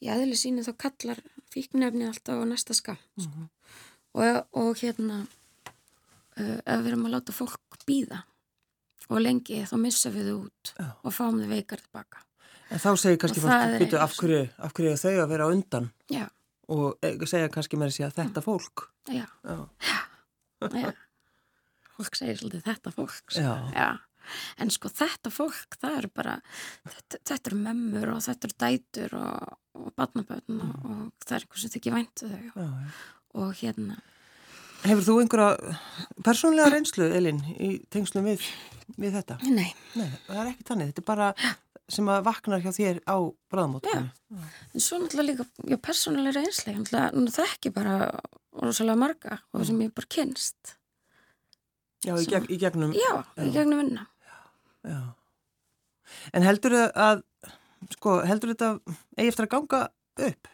í 0.00 0.08
aðli 0.12 0.38
síni 0.38 0.64
þá 0.64 0.72
kallar 0.80 1.20
fíknefni 1.52 2.08
alltaf 2.08 2.40
á 2.40 2.44
næsta 2.48 2.76
skam 2.76 2.98
mm 3.18 3.26
-hmm. 3.26 3.46
og, 4.16 4.46
og 4.62 4.78
hérna 4.80 5.26
ef 6.64 6.82
við 6.82 6.90
erum 6.92 7.06
að 7.08 7.16
láta 7.16 7.36
fólk 7.36 7.84
býða 7.88 8.24
og 9.10 9.22
lengi 9.22 9.62
þá 9.66 9.76
missa 9.82 10.12
við 10.14 10.30
þau 10.30 10.36
út 10.40 10.74
Já. 10.76 10.88
og 10.90 11.14
fáum 11.14 11.40
þau 11.40 11.48
veikar 11.50 11.82
tilbaka 11.82 12.24
En 12.70 12.78
þá 12.78 12.90
segir 13.02 13.18
kannski 13.18 13.42
fólk, 13.42 13.94
af 13.98 14.12
hverju, 14.18 14.42
af 14.62 14.74
hverju 14.76 14.98
þau 15.00 15.14
að 15.24 15.32
vera 15.32 15.48
undan 15.50 15.88
Já. 16.10 16.28
og 16.70 17.02
e, 17.02 17.16
segja 17.26 17.50
kannski 17.50 17.78
með 17.80 17.90
þessi 17.90 18.04
að 18.06 18.18
þetta 18.20 18.42
fólk. 18.44 18.84
Já. 19.18 19.26
Fólk 21.96 22.18
segir 22.18 22.38
svolítið 22.38 22.62
þetta 22.68 22.92
fólk. 22.94 23.34
En 24.62 24.70
sko 24.70 24.90
þetta 24.92 25.32
fólk, 25.34 25.74
það 25.80 25.96
eru 25.98 26.12
bara, 26.14 26.36
þetta, 26.84 27.18
þetta 27.32 27.50
eru 27.50 27.58
mömmur 27.64 28.12
og 28.14 28.22
þetta 28.28 28.46
eru 28.46 28.58
dætur 28.62 29.16
og, 29.18 29.56
og 29.80 29.90
barnabötn 29.98 30.60
mm. 30.60 30.70
og 30.84 31.02
það 31.24 31.34
er 31.34 31.40
eitthvað 31.40 31.64
sem 31.64 31.74
þykir 31.74 31.96
væntu 31.96 32.30
þau. 32.30 32.46
Já. 32.54 32.70
Og 33.40 33.50
hérna. 33.64 33.98
Hefur 34.80 35.04
þú 35.04 35.16
einhverja 35.20 35.76
persónlega 36.24 36.70
reynslu, 36.72 37.08
Elin, 37.12 37.40
í 37.60 37.70
tengslum 37.92 38.24
við, 38.30 38.46
við 38.96 39.18
þetta? 39.18 39.36
Nei. 39.44 39.68
Nei, 39.98 40.08
það 40.26 40.40
er 40.40 40.50
ekki 40.54 40.66
tannig. 40.70 40.90
Þetta 40.92 41.02
er 41.04 41.08
bara 41.10 41.30
sem 41.90 42.10
að 42.10 42.26
vaknar 42.28 42.62
hjá 42.64 42.70
þér 42.72 43.00
á 43.04 43.16
bráðmóttunni. 43.52 44.10
Já, 44.10 44.50
en 44.72 44.84
svo 44.84 45.00
náttúrulega 45.02 45.28
líka, 45.28 45.46
já, 45.68 45.76
persónulega 45.84 46.44
einslega, 46.44 46.80
náttúrulega 46.80 47.36
það 47.36 47.54
ekki 47.54 47.72
bara 47.76 47.96
rosalega 48.60 49.00
marga 49.00 49.40
og 49.52 49.66
sem 49.68 49.82
ég 49.84 49.92
bara 49.94 50.10
kynst 50.16 50.76
Já, 52.00 52.14
í, 52.16 52.24
geg, 52.24 52.46
í 52.48 52.56
gegnum. 52.60 52.94
Já, 52.96 53.10
já, 53.36 53.44
í 53.44 53.50
gegnum 53.52 53.82
vinna. 53.82 54.06
Já. 54.88 55.00
En 56.32 56.46
heldur 56.46 56.72
þau 56.72 56.86
að, 57.04 57.20
sko, 57.92 58.14
heldur 58.24 58.54
þetta 58.54 58.70
eigi 59.18 59.32
eftir 59.34 59.46
að 59.46 59.52
ganga 59.52 59.82
upp? 60.30 60.50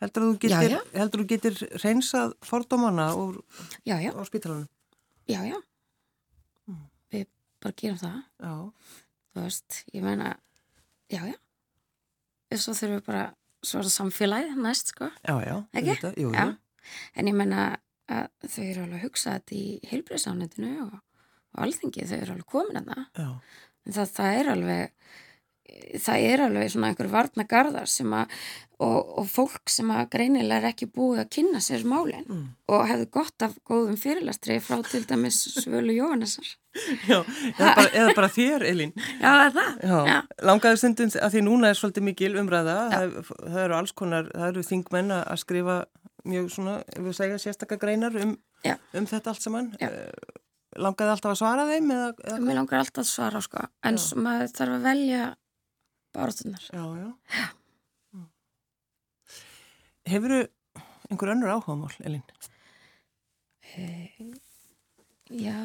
Heldur 0.00 0.24
þú 0.24 0.36
getur, 0.40 0.64
já, 0.64 0.78
já. 0.78 0.80
heldur 0.96 1.22
þú 1.22 1.26
getur 1.28 1.58
reynsað 1.82 2.32
fordómana 2.46 3.10
úr, 3.20 3.42
já, 3.84 3.98
já. 4.00 4.12
Já. 5.28 5.58
Mm. 6.70 6.86
Við 7.12 7.26
bara 7.60 7.76
gerum 7.82 8.00
það. 8.00 8.16
Já. 8.40 8.54
Þú 9.30 9.44
veist, 9.44 9.82
ég 9.92 10.06
meina, 10.06 10.32
já, 11.12 11.20
já. 11.28 11.36
Þess 12.50 12.72
að 12.72 12.80
þurfum 12.80 12.96
við 12.96 13.04
bara 13.10 13.26
svara 13.70 13.92
samfélagi 13.92 14.56
næst, 14.56 14.94
sko. 14.94 15.10
Já, 15.20 15.34
já. 15.44 15.54
Ekki? 15.76 15.92
Þetta, 15.92 16.12
jú, 16.24 16.32
já. 16.34 16.46
En 17.14 17.30
ég 17.30 17.36
meina 17.36 17.66
að 18.10 18.48
þau 18.48 18.64
eru 18.64 18.84
alveg 18.86 18.96
að 18.98 19.04
hugsa 19.04 19.36
þetta 19.36 19.58
í 19.60 19.66
heilbreyðsánetinu 19.90 20.72
og, 20.86 20.94
og 21.52 21.64
alþingi, 21.66 22.06
þau 22.08 22.16
eru 22.18 22.34
alveg 22.38 22.48
komin 22.56 22.80
að 22.80 22.88
það. 22.94 23.04
Já. 23.20 23.28
En 23.84 23.96
það, 23.96 24.14
það 24.16 24.38
er 24.38 24.50
alveg 24.54 25.12
það 26.00 26.26
er 26.32 26.44
alveg 26.46 26.72
svona 26.72 26.90
einhver 26.90 27.12
varnagarðar 27.12 27.90
sem 27.90 28.12
að 28.16 28.40
og, 28.80 29.10
og 29.20 29.28
fólk 29.28 29.70
sem 29.70 29.90
að 29.92 30.08
greinilega 30.14 30.60
er 30.60 30.70
ekki 30.70 30.88
búið 30.90 31.22
að 31.24 31.30
kynna 31.36 31.60
sér 31.62 31.84
málinn 31.88 32.24
mm. 32.24 32.44
og 32.72 32.86
hefðu 32.88 33.08
gott 33.12 33.44
af 33.44 33.56
góðum 33.68 33.98
fyrirlastri 34.00 34.56
frá 34.64 34.80
til 34.86 35.02
dæmis 35.08 35.40
Svölu 35.58 35.94
Jóhannesar 35.96 36.48
Já, 37.10 37.18
eða 37.58 37.74
bara, 37.76 37.86
eða 38.00 38.16
bara 38.16 38.32
þér 38.32 38.66
Elín 38.70 38.94
Já, 39.24 39.50
það 39.52 39.84
Já. 39.84 39.96
Já. 40.08 40.18
Langaðu 40.48 40.80
stundum 40.80 41.14
að 41.20 41.36
því 41.36 41.44
núna 41.46 41.70
er 41.70 41.80
svolítið 41.80 42.06
mikil 42.08 42.32
umræða 42.40 42.76
það, 42.94 43.16
það 43.40 43.62
eru 43.66 43.78
alls 43.80 43.96
konar, 44.00 44.30
það 44.34 44.52
eru 44.52 44.66
þingmenn 44.70 45.16
að 45.18 45.42
skrifa 45.44 45.80
mjög 46.30 46.52
svona, 46.52 46.78
við 46.96 47.16
segja 47.16 47.40
sérstakka 47.40 47.80
greinar 47.80 48.16
um, 48.20 48.36
um 48.96 49.10
þetta 49.12 49.34
allt 49.34 49.44
saman 49.44 49.74
eh, 49.80 50.08
Langaðu 50.78 51.16
alltaf 51.16 51.32
að 51.32 51.40
svara 51.40 51.64
þeim? 51.66 51.88
Eða, 51.90 52.10
eða? 52.22 52.40
Mér 52.46 52.60
langar 52.60 52.84
alltaf 52.84 53.02
að 53.02 53.08
svara 53.10 53.40
sko 53.42 53.64
en 53.88 53.96
maður 54.22 54.52
þarf 54.54 54.76
að 54.76 54.84
velja 54.86 55.24
báratunar. 56.14 56.62
Já, 56.72 56.84
já. 56.98 57.10
já. 57.36 57.48
Hefur 60.10 60.34
þú 60.34 60.40
einhver 61.10 61.32
önnur 61.34 61.50
áhugamál, 61.54 61.96
Elin? 62.06 62.22
E, 63.76 63.86
já. 65.30 65.58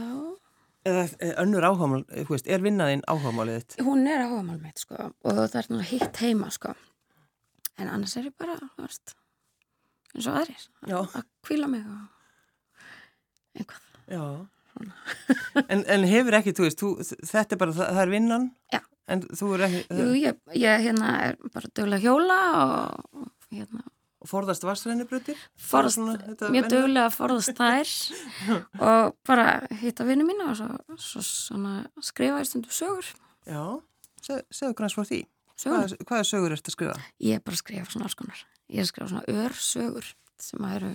Eða 0.85 1.05
önnur 1.41 1.65
áhugamál, 1.65 2.03
þú 2.09 2.35
veist, 2.35 2.49
er 2.49 2.63
vinnaðinn 2.65 3.05
áhugamálið 3.09 3.61
þitt? 3.61 3.77
Hún 3.85 4.05
er 4.09 4.25
áhugamál 4.25 4.59
mitt, 4.61 4.81
sko, 4.81 5.09
og 5.09 5.37
það 5.37 5.45
er 5.45 5.69
náttúrulega 5.69 5.89
hitt 5.91 6.21
heima, 6.21 6.49
sko. 6.53 6.73
En 7.81 7.91
annars 7.91 8.17
er 8.19 8.29
ég 8.29 8.35
bara, 8.39 8.57
þú 8.75 8.85
veist, 8.85 9.15
eins 10.13 10.27
og 10.29 10.41
aðrir. 10.41 10.67
Já. 10.89 10.99
Að 11.01 11.25
kvíla 11.45 11.71
mig 11.71 11.87
og 11.89 12.03
einhvað. 13.55 13.87
Já. 14.11 14.25
en, 15.71 15.85
en 15.95 16.09
hefur 16.09 16.37
ekki, 16.37 16.53
þú 16.55 16.67
veist, 16.67 16.83
þú, 16.83 16.91
þetta 17.31 17.57
er 17.57 17.61
bara, 17.61 17.75
það, 17.79 17.91
það 17.97 18.03
er 18.05 18.13
vinnan? 18.13 18.51
Já. 18.75 18.81
En 19.11 19.21
þú 19.21 19.49
er 19.55 19.65
ekki... 19.67 19.81
Jú, 19.99 20.07
ég, 20.17 20.39
ég 20.57 20.85
hérna 20.87 21.11
er 21.27 21.35
bara 21.53 21.69
dögulega 21.71 22.01
hjóla 22.05 22.39
og 22.61 23.27
hérna... 23.53 23.83
Og 24.25 24.29
forðast 24.31 24.63
vassrænibrutir? 24.65 25.37
Forðast, 25.61 25.99
mjög 26.49 26.69
dögulega 26.71 27.11
forðast 27.13 27.51
þær 27.59 27.91
og 28.89 29.11
bara 29.27 29.59
hitta 29.83 30.07
vinnu 30.07 30.25
mína 30.25 30.47
og 30.49 30.57
svo, 30.57 30.69
svo 30.97 31.21
svona 31.27 31.75
skrifa 32.01 32.41
í 32.41 32.47
stundum 32.49 32.73
sögur. 32.73 33.11
Já, 33.45 33.61
Se, 34.25 34.39
segðu 34.49 34.73
græns 34.79 34.95
frá 34.97 35.05
því. 35.05 35.21
Sögur. 35.53 35.77
Hvað, 35.77 35.95
hvað 36.09 36.21
er 36.23 36.27
sögur 36.31 36.53
eftir 36.55 36.71
að 36.71 36.77
skrifa? 36.79 36.95
Ég 37.21 37.37
er 37.37 37.43
bara 37.45 37.57
að 37.57 37.61
skrifa 37.61 37.91
svona 37.93 38.07
alls 38.09 38.17
konar. 38.17 38.41
Ég 38.73 38.81
er 38.81 38.87
að 38.87 38.89
skrifa 38.89 39.09
svona 39.11 39.43
örsögur 39.45 40.07
sem 40.41 40.65
að 40.65 40.75
eru 40.79 40.91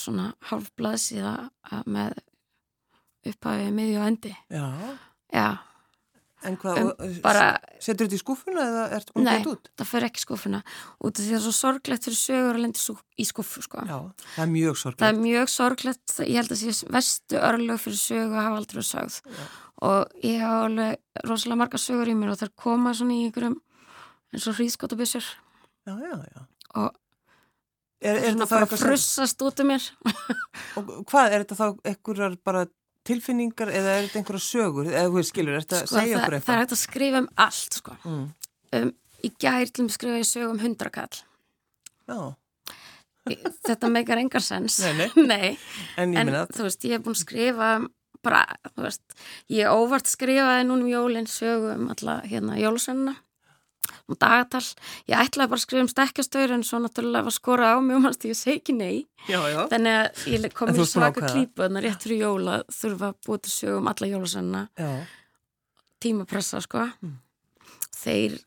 svona 0.00 0.26
hálfblaðsíða 0.50 1.34
með 1.86 2.18
upphæfið 3.30 3.72
miðju 3.76 4.00
og 4.00 4.08
endi. 4.10 4.32
Já. 4.50 4.66
Já. 5.30 5.46
En 6.48 6.56
hvað, 6.56 6.78
um, 6.80 7.16
bara, 7.20 7.46
setur 7.82 8.06
þetta 8.06 8.16
í 8.16 8.20
skúfuna 8.22 8.62
eða 8.64 9.00
búin 9.12 9.26
að 9.28 9.34
geta 9.36 9.50
út? 9.52 9.66
Nei, 9.68 9.74
það 9.76 9.88
fyrir 9.90 10.06
ekki 10.08 10.22
skúfuna 10.22 10.60
út 10.64 11.10
af 11.10 11.20
því 11.20 11.26
að 11.26 11.34
það 11.34 11.36
er 11.36 11.42
svo 11.44 11.52
sorglegt 11.56 12.06
fyrir 12.08 12.16
sögur 12.20 12.56
að 12.56 12.62
lendi 12.64 12.84
í 13.20 13.26
skúfu 13.28 13.64
sko. 13.66 13.82
Já, 13.84 13.98
það 14.36 14.44
er 14.44 14.50
mjög 14.54 14.78
sorglegt. 14.80 15.02
Það 15.02 15.12
er 15.12 15.20
mjög 15.26 15.52
sorglegt, 15.52 16.14
ég 16.24 16.38
held 16.40 16.54
að 16.56 16.62
sé 16.62 16.92
vestu 16.96 17.42
örlög 17.50 17.82
fyrir 17.84 18.00
sögu 18.00 18.38
að 18.38 18.46
hafa 18.46 18.62
aldrei 18.62 18.86
sögð 18.88 19.18
já. 19.20 19.44
og 19.90 20.16
ég 20.30 20.40
hafa 20.46 20.64
alveg 20.70 21.28
rosalega 21.28 21.60
marga 21.60 21.82
sögur 21.84 22.12
í 22.14 22.16
mér 22.16 22.32
og 22.32 22.40
það 22.40 22.48
er 22.48 22.56
komað 22.64 22.98
svona 23.02 23.18
í 23.18 23.28
einhverjum 23.28 23.60
eins 24.32 24.48
og 24.48 24.56
hríðskottabissur. 24.56 25.30
Já, 25.84 25.94
já, 26.00 26.16
já. 26.24 26.42
Og 26.80 26.90
er, 28.00 28.16
er 28.16 28.32
svona 28.32 28.48
bara 28.48 28.68
frussast 28.80 29.44
út 29.44 29.60
um 29.60 29.74
mér. 29.74 29.92
og 30.80 30.92
hvað, 31.10 31.34
er 31.34 31.44
þetta 31.44 31.60
þá 31.60 31.66
einhverjar 31.92 32.40
bara 32.48 32.64
tilfinningar 33.10 33.72
eða 33.74 33.94
er 33.98 34.08
þetta 34.08 34.20
einhverja 34.22 34.44
sögur? 34.46 34.90
Eða 34.90 35.12
þú 35.12 35.24
skilur, 35.28 35.56
er 35.58 35.66
þetta 35.66 35.82
sko, 35.82 35.90
að 35.90 36.00
segja 36.00 36.18
okkur 36.20 36.36
eitthvað? 36.38 36.48
Það 36.48 36.56
er 36.56 36.64
hægt 36.64 36.76
að 36.76 36.82
skrifa 36.84 37.22
um 37.22 37.30
allt 37.46 37.80
sko. 37.80 37.96
Mm. 38.06 38.26
um, 38.80 38.92
Í 39.20 39.28
gær 39.36 39.68
til 39.68 39.84
að 39.84 39.94
skrifa 39.98 40.20
ég 40.22 40.28
sög 40.30 40.46
um 40.48 40.60
hundrakall. 40.62 41.22
Já. 42.08 42.20
Þetta 43.68 43.90
meikar 43.92 44.20
engar 44.22 44.42
sens. 44.42 44.78
Nei, 44.80 44.94
nei, 44.96 45.24
nei. 45.34 45.50
En, 46.00 46.14
en 46.16 46.30
þú 46.48 46.64
veist, 46.66 46.86
ég 46.88 46.96
hef 46.96 47.04
búin 47.04 47.18
að 47.18 47.24
skrifa 47.26 47.72
bara, 48.24 48.44
þú 48.74 48.86
veist, 48.86 49.18
ég 49.52 49.72
óvart 49.72 50.08
skrifaði 50.08 50.64
núnum 50.68 50.88
jólinn 50.90 51.28
sögum 51.30 51.90
alla 51.92 52.20
hérna 52.28 52.56
jólusönuna 52.60 53.16
um 54.10 54.18
dagatal, 54.20 54.62
ég 55.10 55.22
ætlaði 55.22 55.52
bara 55.52 55.60
að 55.60 55.64
skrifa 55.64 55.84
um 55.84 55.90
stekkjastöður 55.90 56.54
en 56.56 56.66
svo 56.66 56.80
náttúrulega 56.82 57.26
var 57.28 57.36
skorað 57.36 57.74
á 57.74 57.78
mig 57.84 57.96
og 57.98 58.04
mannst 58.04 58.26
ég 58.28 58.38
segi 58.38 58.60
ekki 58.60 58.76
nei. 58.76 59.06
Já, 59.28 59.40
já. 59.52 59.60
þannig 59.72 59.96
að 60.00 60.28
ég 60.34 60.46
kom 60.56 60.72
í 60.74 60.86
svaka 60.88 61.24
klípu 61.26 61.64
þannig 61.64 61.80
að 61.80 61.86
rétt 61.88 62.06
fyrir 62.06 62.22
jóla 62.24 62.60
þurfa 62.74 63.10
að 63.10 63.18
búið 63.26 63.42
til 63.46 63.54
sögum 63.54 63.90
alla 63.92 64.10
jólasenna 64.10 64.62
tímapressa 66.00 66.62
sko. 66.64 66.86
Mm. 67.04 67.16
þeir, 68.00 68.38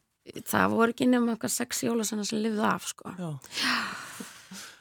það 0.49 0.77
voru 0.77 0.95
ekki 0.95 1.09
nefnum 1.09 1.35
eitthvað 1.35 1.55
sex 1.57 1.83
jólasenna 1.85 2.25
sem 2.25 2.41
lifði 2.41 2.65
af 2.69 2.87
sko. 2.89 3.17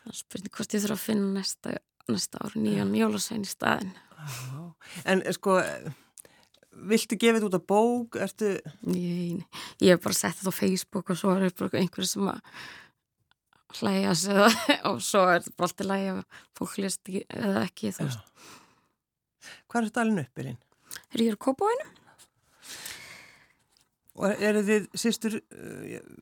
Það 0.03 0.17
spurning 0.19 0.57
hvort 0.57 0.75
ég 0.75 0.83
þurfa 0.83 0.97
að 0.99 1.05
finna 1.05 1.35
næsta, 1.37 1.77
næsta 2.11 2.41
ár 2.43 2.57
nýjan 2.59 2.97
jólasen 2.97 3.45
í 3.45 3.51
staðin 3.51 3.93
En 5.05 5.23
sko 5.35 5.59
Viltu 6.73 7.19
gefa 7.21 7.37
þetta 7.39 7.49
út 7.51 7.59
af 7.59 7.67
bók? 7.69 8.17
Ertu... 8.25 8.55
Nei, 8.89 9.43
ég 9.83 9.93
hef 9.93 10.03
bara 10.05 10.17
sett 10.17 10.39
þetta 10.39 10.53
á 10.53 10.61
Facebook 10.61 11.13
og 11.13 11.19
svo 11.21 11.35
er 11.37 11.51
þetta 11.51 11.79
einhverju 11.83 12.09
sem 12.09 12.31
að 12.33 12.41
hlæja 13.79 14.15
sig 14.19 14.39
og 14.89 15.01
svo 15.05 15.25
er 15.29 15.41
þetta 15.41 15.57
bara 15.57 15.69
alltaf 15.69 15.89
hlæja 15.89 16.15
fólk 16.59 16.77
list 16.83 17.11
eða 17.13 17.65
ekki 17.65 17.93
þú 17.97 18.09
veist. 18.09 18.47
Hvað 19.69 19.81
er 19.81 19.91
þetta 19.91 20.05
alveg 20.07 20.29
upp, 20.29 20.43
Elin? 20.45 20.63
Er 21.13 21.25
ég 21.27 21.37
á 21.37 21.45
Kópavænum? 21.49 21.99
Og 24.13 24.43
eru 24.45 24.61
þið 24.67 24.89
sýstur, 25.01 25.39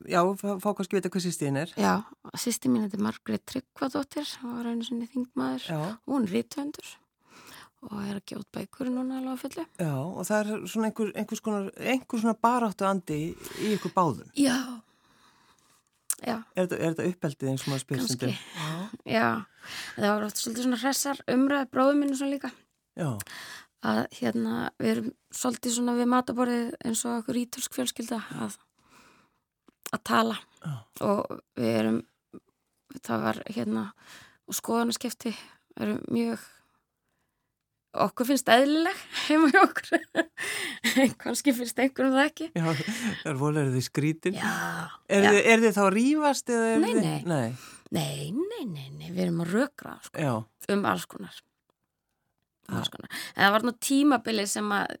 já, 0.07 0.21
fá 0.39 0.69
kannski 0.71 0.95
vita 0.95 1.09
hvað 1.11 1.25
sýstin 1.25 1.59
er? 1.59 1.73
Já, 1.75 2.07
sýstin 2.39 2.71
mín 2.71 2.87
er 2.87 3.03
Margrét 3.03 3.43
Tryggvadóttir, 3.51 4.29
hún 4.39 4.55
var 4.55 4.69
einu 4.71 4.87
sinni 4.87 5.09
þingmaður 5.11 5.67
og 5.75 6.13
hún 6.13 6.27
er 6.29 6.37
rítvöndur 6.37 6.93
og 7.87 7.97
er 8.05 8.19
að 8.19 8.25
gefa 8.29 8.43
út 8.43 8.49
bækur 8.53 8.89
núna 8.93 9.17
alveg 9.17 9.33
að 9.33 9.41
fullu. 9.41 9.65
Já, 9.81 9.93
og 9.97 10.25
það 10.27 10.39
er 10.41 10.65
svona 10.69 10.89
einhver, 10.89 11.11
einhvers 11.17 11.43
konar, 11.45 11.69
einhver 11.93 12.21
svona 12.21 12.37
baráttu 12.45 12.87
andi 12.87 13.17
í, 13.17 13.29
ykkur 13.73 13.93
báðum. 13.95 14.27
Já, 14.37 14.57
já. 16.21 16.35
Er 16.53 16.67
þetta, 16.67 16.77
er 16.77 16.93
þetta 16.93 17.07
uppeldið 17.09 17.51
eins 17.51 17.65
og 17.65 17.71
maður 17.73 18.03
sem 18.03 18.11
þetta? 18.11 18.29
Já, 18.35 19.15
já. 19.15 19.29
Það 19.95 20.11
var 20.11 20.27
oft 20.27 20.43
svolítið 20.43 20.67
svona 20.67 20.81
hressar 20.83 21.23
umræð 21.35 21.65
bróðum 21.73 22.03
minni 22.03 22.19
svona 22.19 22.35
líka. 22.35 22.53
Já. 22.99 23.09
Að 23.91 24.01
hérna, 24.19 24.55
við 24.77 24.93
erum 24.93 25.11
svolítið 25.33 25.77
svona 25.79 25.97
við 25.97 26.11
mataborðið 26.13 26.71
eins 26.85 27.05
og 27.07 27.17
okkur 27.23 27.41
ítölsk 27.41 27.79
fjölskylda 27.79 28.21
að, 28.45 28.59
að 29.89 30.03
tala 30.05 30.37
já. 30.61 30.73
og 31.07 31.39
við 31.57 31.77
erum, 31.79 32.01
það 33.01 33.25
var 33.25 33.43
hérna, 33.49 33.87
og 34.45 34.57
skoðanaskefti 34.59 35.33
erum 35.81 36.03
mjög 36.13 36.45
okkur 38.05 38.27
finnst 38.29 38.49
eðlileg 38.51 39.03
heima 39.25 39.49
hjá 39.51 39.61
okkur. 39.65 39.99
Kannski 41.21 41.53
finnst 41.55 41.79
einhverjum 41.81 42.15
það 42.15 42.29
ekki. 42.29 42.47
Já, 42.55 42.71
er 43.27 43.39
volið 43.39 43.71
því 43.75 43.83
skrítin? 43.87 44.39
Já, 44.39 44.55
Er, 45.11 45.25
já. 45.27 45.31
Þið, 45.31 45.39
er 45.51 45.63
þið 45.65 45.77
þá 45.77 45.83
rýfast? 45.97 46.51
Nei, 46.55 46.93
þið... 46.93 47.01
nei. 47.03 47.21
nei. 47.27 47.69
Nei, 47.91 48.31
nei, 48.31 48.65
nei, 48.71 48.89
nei, 48.95 49.09
við 49.11 49.25
erum 49.25 49.41
að 49.43 49.55
rökra 49.57 49.97
sko, 50.05 50.35
um 50.71 50.85
alls 50.87 51.07
konar. 51.11 51.41
Um 52.69 52.77
alls 52.79 52.91
konar. 52.93 53.11
En 53.35 53.43
það 53.43 53.55
var 53.57 53.65
nú 53.67 53.73
tímabili 53.83 54.45
sem 54.47 54.69
að 54.71 54.93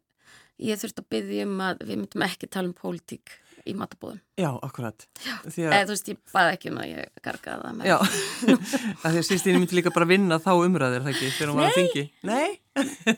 ég 0.61 0.81
þurfti 0.81 1.03
að 1.05 1.11
byggja 1.15 1.45
um 1.47 1.61
að 1.69 1.85
við 1.85 2.01
myndum 2.01 2.25
ekki 2.27 2.49
tala 2.51 2.67
um 2.67 2.75
pólitík 2.75 3.37
í 3.67 3.73
matabóðum. 3.77 4.19
Já, 4.39 4.49
akkurat. 4.65 5.05
Já, 5.21 5.33
að... 5.43 5.57
eða 5.63 5.81
þú 5.83 5.95
veist, 5.95 6.11
ég 6.11 6.19
baði 6.33 6.55
ekki 6.55 6.71
um 6.71 6.79
að 6.81 6.89
ég 6.91 7.21
gargaði 7.25 7.65
það 7.65 7.77
með. 7.77 7.89
Já, 7.91 7.97
að 7.99 9.07
því 9.11 9.21
að 9.21 9.27
sístíðin 9.29 9.61
myndi 9.61 9.77
líka 9.79 9.93
bara 9.95 10.09
vinna 10.09 10.39
þá 10.41 10.51
umræðir, 10.53 11.05
það 11.05 11.13
ekki, 11.13 11.31
þegar 11.37 11.51
hún 11.51 11.61
var 11.61 11.69
að 11.69 11.79
þingi. 11.79 12.05
Nei? 12.31 12.49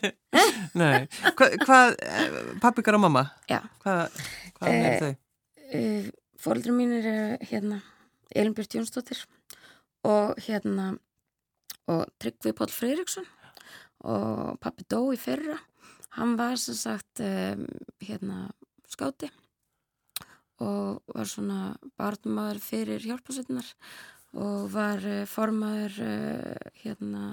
Nei. 0.82 0.98
Hva, 1.38 1.50
hvað, 1.64 1.96
eh, 2.08 2.38
pappikar 2.64 2.98
og 2.98 3.04
mamma? 3.06 3.24
Já. 3.50 3.60
Hvað, 3.84 4.20
hvað 4.58 4.78
er 4.80 5.00
þau? 5.04 5.12
Uh, 5.64 6.10
Fóldrum 6.44 6.76
mín 6.76 6.92
er 6.98 7.38
hérna 7.48 7.80
Elinbjörn 8.34 8.80
Jónsdóttir 8.80 9.22
og 10.04 10.34
hérna 10.44 10.92
og 11.90 12.08
Tryggvi 12.20 12.52
Pál 12.56 12.72
Freiriksson 12.72 13.26
og 14.04 14.58
pappi 14.60 14.84
dó 14.88 15.00
í 15.14 15.20
fyrra 15.20 15.56
hann 16.18 16.36
var 16.38 16.58
sem 16.60 16.76
sagt 16.76 17.22
um, 17.24 17.64
hérna 18.04 18.48
skáti 18.90 19.30
og 20.62 21.02
var 21.10 21.28
svona 21.28 21.74
barnmaður 21.98 22.60
fyrir 22.62 23.06
hjálpasveitinar 23.08 23.70
og 24.38 24.68
var 24.74 25.02
uh, 25.02 25.22
formaður 25.30 26.00
uh, 26.04 26.72
hérna 26.82 27.24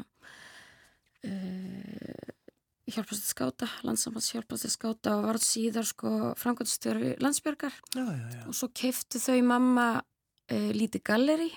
uh, 1.25 2.29
hjálpasveit 2.91 3.29
skáta, 3.29 3.69
landsamans 3.85 4.31
hjálpasveit 4.33 4.73
skáta 4.73 5.17
og 5.19 5.29
var 5.29 5.41
síðar 5.41 5.87
sko 5.87 6.33
framkvæmstjóri 6.41 7.15
landsbjörgar 7.21 7.73
já, 7.95 8.05
já, 8.05 8.27
já. 8.37 8.43
og 8.47 8.57
svo 8.57 8.71
keftu 8.73 9.21
þau 9.21 9.41
mamma 9.53 9.87
uh, 10.01 10.71
lítið 10.73 11.05
galleri 11.05 11.51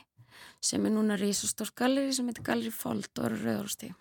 sem 0.65 0.85
er 0.85 0.95
núna 0.95 1.19
risastór 1.21 1.73
galleri 1.77 2.13
sem 2.17 2.29
heitir 2.29 2.45
Galleri 2.47 2.73
Fold 2.73 3.11
og 3.19 3.27
eru 3.29 3.41
rauðarstíð 3.43 3.93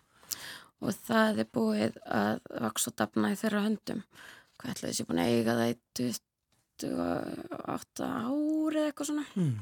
og 0.83 0.99
það 1.07 1.41
er 1.43 1.49
búið 1.55 1.97
að 2.03 2.39
vaks 2.65 2.89
og 2.89 2.95
dapna 2.99 3.31
í 3.33 3.39
þeirra 3.39 3.63
höndum. 3.67 4.03
Hvað 4.59 4.73
ætlaði 4.73 4.91
þessi 4.91 5.05
búin 5.07 5.21
að 5.23 5.33
eiga 5.33 5.57
það 5.59 5.71
í 5.71 6.07
28 6.89 8.07
ári 8.07 8.79
eða 8.81 8.87
eitthvað 8.91 9.09
svona 9.09 9.25
Mm. 9.35 9.59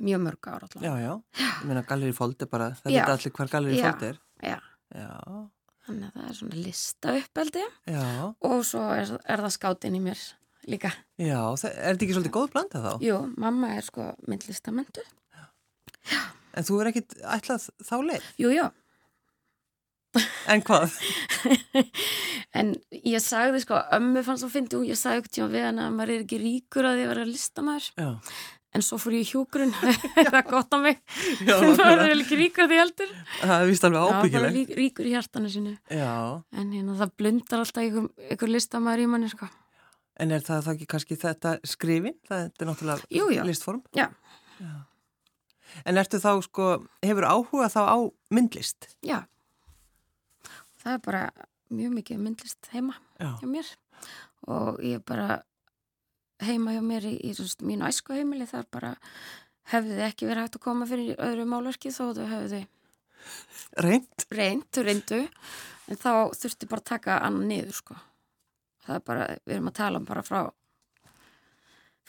mjög 0.00 0.20
mörg 0.24 0.48
ára 0.48 0.62
alltaf 0.66 0.82
Já, 0.82 0.92
já, 1.00 1.12
ég 1.40 1.64
meina 1.68 1.82
Galleri 1.88 2.12
Fold 2.16 2.42
er 2.42 2.46
bara, 2.46 2.70
það 2.80 2.92
Já. 2.94 3.00
veit 3.04 3.14
allir 3.14 3.32
hvar 3.36 3.48
Galleri 3.54 3.78
Já. 3.78 3.90
Fold 3.90 4.02
er. 4.08 4.18
Já, 4.42 4.58
Já, 4.94 5.48
þannig 5.86 6.06
að 6.08 6.12
það 6.16 6.28
er 6.30 6.34
svona 6.40 6.62
lista 6.64 7.14
uppeldi 7.20 7.64
já, 7.86 8.34
og 8.40 8.64
svo 8.64 8.82
er, 8.94 9.12
er 9.24 9.38
það 9.44 9.54
skáttinn 9.58 9.96
í 9.96 10.00
mér 10.02 10.18
líka 10.68 10.90
já, 11.18 11.40
það, 11.56 11.70
er 11.76 11.94
þetta 11.94 12.04
ekki 12.06 12.14
svolítið 12.16 12.34
góð 12.36 12.50
blanda 12.52 12.82
þá? 12.84 12.92
Jú, 13.04 13.18
mamma 13.36 13.74
er 13.76 13.82
sko 13.86 14.10
myndlistamentu 14.28 15.02
En 16.56 16.64
þú 16.66 16.80
er 16.82 16.88
ekkit 16.90 17.12
ætlað 17.22 17.68
þá 17.86 17.94
leið? 18.02 18.24
Jú, 18.42 18.48
jú, 18.50 18.64
En 20.50 20.62
hvað? 20.66 20.94
en 22.58 22.72
ég 23.06 23.22
sagði 23.22 23.60
sko, 23.62 23.78
ömmu 23.96 24.22
fannst 24.26 24.42
það 24.46 24.54
fyndi 24.56 24.78
og 24.80 24.88
ég 24.88 24.98
sagði 24.98 25.20
ekkert 25.22 25.36
tíma 25.36 25.50
við 25.52 25.66
hana 25.68 25.84
að 25.86 25.92
maður 25.98 26.14
er 26.16 26.24
ekki 26.24 26.40
ríkur 26.42 26.88
að 26.88 26.96
því 26.98 27.04
að 27.04 27.12
vera 27.12 27.26
listamæður 27.28 27.86
Já, 28.00 28.08
en 28.74 28.84
svo 28.86 28.98
fór 29.02 29.14
ég 29.18 29.22
í 29.22 29.28
hjúgrun 29.30 29.72
það 30.16 30.34
er 30.40 30.48
gott 30.50 30.74
á 30.74 30.78
mig 30.82 30.98
já, 31.46 31.54
maður 31.62 32.02
er 32.08 32.14
ekki 32.16 32.40
ríkur 32.42 32.66
að 32.66 32.72
því 32.74 32.80
heldur 32.82 33.14
það 33.38 33.54
er 33.60 33.70
vist 33.70 33.86
alveg 33.86 34.00
Já, 34.00 34.08
bara 34.10 34.20
ábyggileg. 34.24 34.58
lí- 34.58 34.78
ríkur 34.82 35.06
í 35.10 35.14
hjartanu 35.14 35.52
sínu 35.54 35.76
Já, 36.00 36.12
en 36.58 36.74
hérna 36.74 36.98
það 37.04 37.14
blundar 37.22 37.62
alltaf 37.64 37.82
einhver, 37.86 38.10
einhver 38.30 38.54
listamæður 38.56 39.04
í 39.06 39.08
manni 39.14 39.30
sko. 39.32 39.50
en 40.20 40.34
er 40.36 40.42
það 40.50 40.66
þá 40.66 40.70
ekki 40.74 40.90
kannski 40.96 41.20
þetta 41.22 41.54
skrifin? 41.76 42.18
Það 42.28 42.46
er 42.50 42.68
náttúrulega 42.68 43.10
Jú, 43.14 43.30
já. 43.32 43.44
listform. 43.46 43.80
Já. 43.96 44.10
En 45.86 45.96
ertu 46.02 46.18
þá 46.20 46.32
sko, 46.44 46.64
hefur 47.06 47.24
áhuga 47.30 47.68
þá 47.72 47.80
á 47.86 47.96
myndlist? 48.34 48.88
Já, 49.06 49.22
það 50.80 50.96
er 50.96 51.04
bara 51.04 51.22
mjög 51.70 51.94
mikið 51.98 52.24
myndlist 52.24 52.70
heima 52.74 52.96
Já, 53.20 53.30
hjá 53.40 53.46
mér. 53.50 53.70
Og 54.50 54.80
ég 54.82 54.98
er 54.98 55.06
bara 55.06 55.40
heima 56.42 56.74
hjá 56.74 56.82
mér 56.84 57.06
í, 57.10 57.14
í 57.28 57.32
svona, 57.36 57.68
mínu 57.68 57.88
æsku 57.90 58.16
heimili 58.16 58.48
þar 58.48 58.68
bara 58.72 58.92
hefði 59.70 59.98
ekki 60.06 60.28
verið 60.28 60.46
hægt 60.46 60.58
að 60.58 60.64
koma 60.66 60.88
fyrir 60.88 61.20
öðru 61.20 61.46
málverki 61.48 61.92
þó 61.94 62.10
þau 62.16 62.26
hefði 62.30 62.62
reynd? 63.84 64.24
reynd, 64.32 64.80
reyndu. 64.86 65.20
En 65.90 65.98
þá 66.00 66.12
þurfti 66.38 66.70
bara 66.70 66.82
að 66.84 66.90
taka 66.94 67.18
annan 67.26 67.50
niður 67.50 67.76
sko. 67.76 67.98
það 68.86 68.96
er 68.96 69.04
bara, 69.06 69.28
við 69.44 69.54
erum 69.56 69.70
að 69.70 69.78
tala 69.82 70.00
um 70.00 70.08
bara 70.08 70.24
frá 70.24 70.40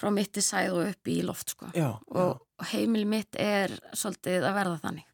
frá 0.01 0.09
mitti 0.13 0.41
sæð 0.41 0.77
og 0.79 0.87
upp 0.95 1.09
í 1.11 1.19
loft 1.25 1.53
sko. 1.53 1.67
Já, 1.77 1.91
og 2.17 2.65
heimili 2.71 3.05
mitt 3.05 3.37
er 3.37 3.73
svolítið 3.93 4.47
að 4.47 4.55
verða 4.57 4.79
þannig 4.85 5.07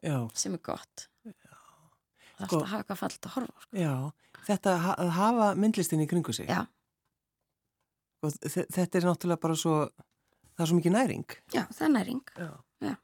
já, 0.00 0.16
sem 0.34 0.54
er 0.56 0.62
gott 0.64 1.08
það 2.40 2.46
er 2.46 2.50
Sko- 2.50 2.60
að 2.64 2.70
hafa 2.72 2.82
eitthvað 2.82 3.00
fallit 3.04 3.26
að 3.28 3.34
horfa 3.36 3.64
sko. 3.66 3.76
já. 3.84 3.94
Þetta 4.50 4.74
að 4.96 5.10
hafa 5.20 5.48
myndlistin 5.60 6.00
í 6.04 6.08
kringu 6.10 6.32
sig. 6.34 6.48
Já. 6.48 6.64
Og 8.24 8.32
þe- 8.40 8.66
þetta 8.72 8.98
er 9.00 9.06
náttúrulega 9.08 9.40
bara 9.40 9.54
svo, 9.56 9.76
það 10.56 10.64
er 10.64 10.70
svo 10.72 10.78
mikið 10.80 10.92
næring. 10.96 11.24
já, 11.54 11.62
það 11.70 11.86
er 11.86 11.94
næring 11.94 12.22
Já. 12.36 12.50
Já. 12.80 12.94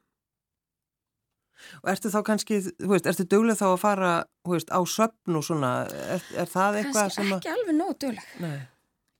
Og 1.81 1.89
ertu 1.89 2.09
þá 2.13 2.19
kannski, 2.23 2.57
þú 2.77 2.89
veist, 2.93 3.07
ertu 3.09 3.25
duglega 3.25 3.57
þá 3.57 3.67
að 3.73 3.79
fara, 3.81 4.11
veist, 4.45 4.69
á 4.69 4.77
söpn 4.85 5.35
og 5.39 5.43
svona, 5.45 5.71
er, 5.89 6.21
er 6.37 6.45
það 6.51 6.77
eitthvað 6.83 7.11
sem 7.15 7.31
að... 7.31 7.37
ekki 7.39 7.49
alveg 7.53 7.75
nóg 7.79 7.95
dugleg 8.03 8.27
Nei. 8.43 8.57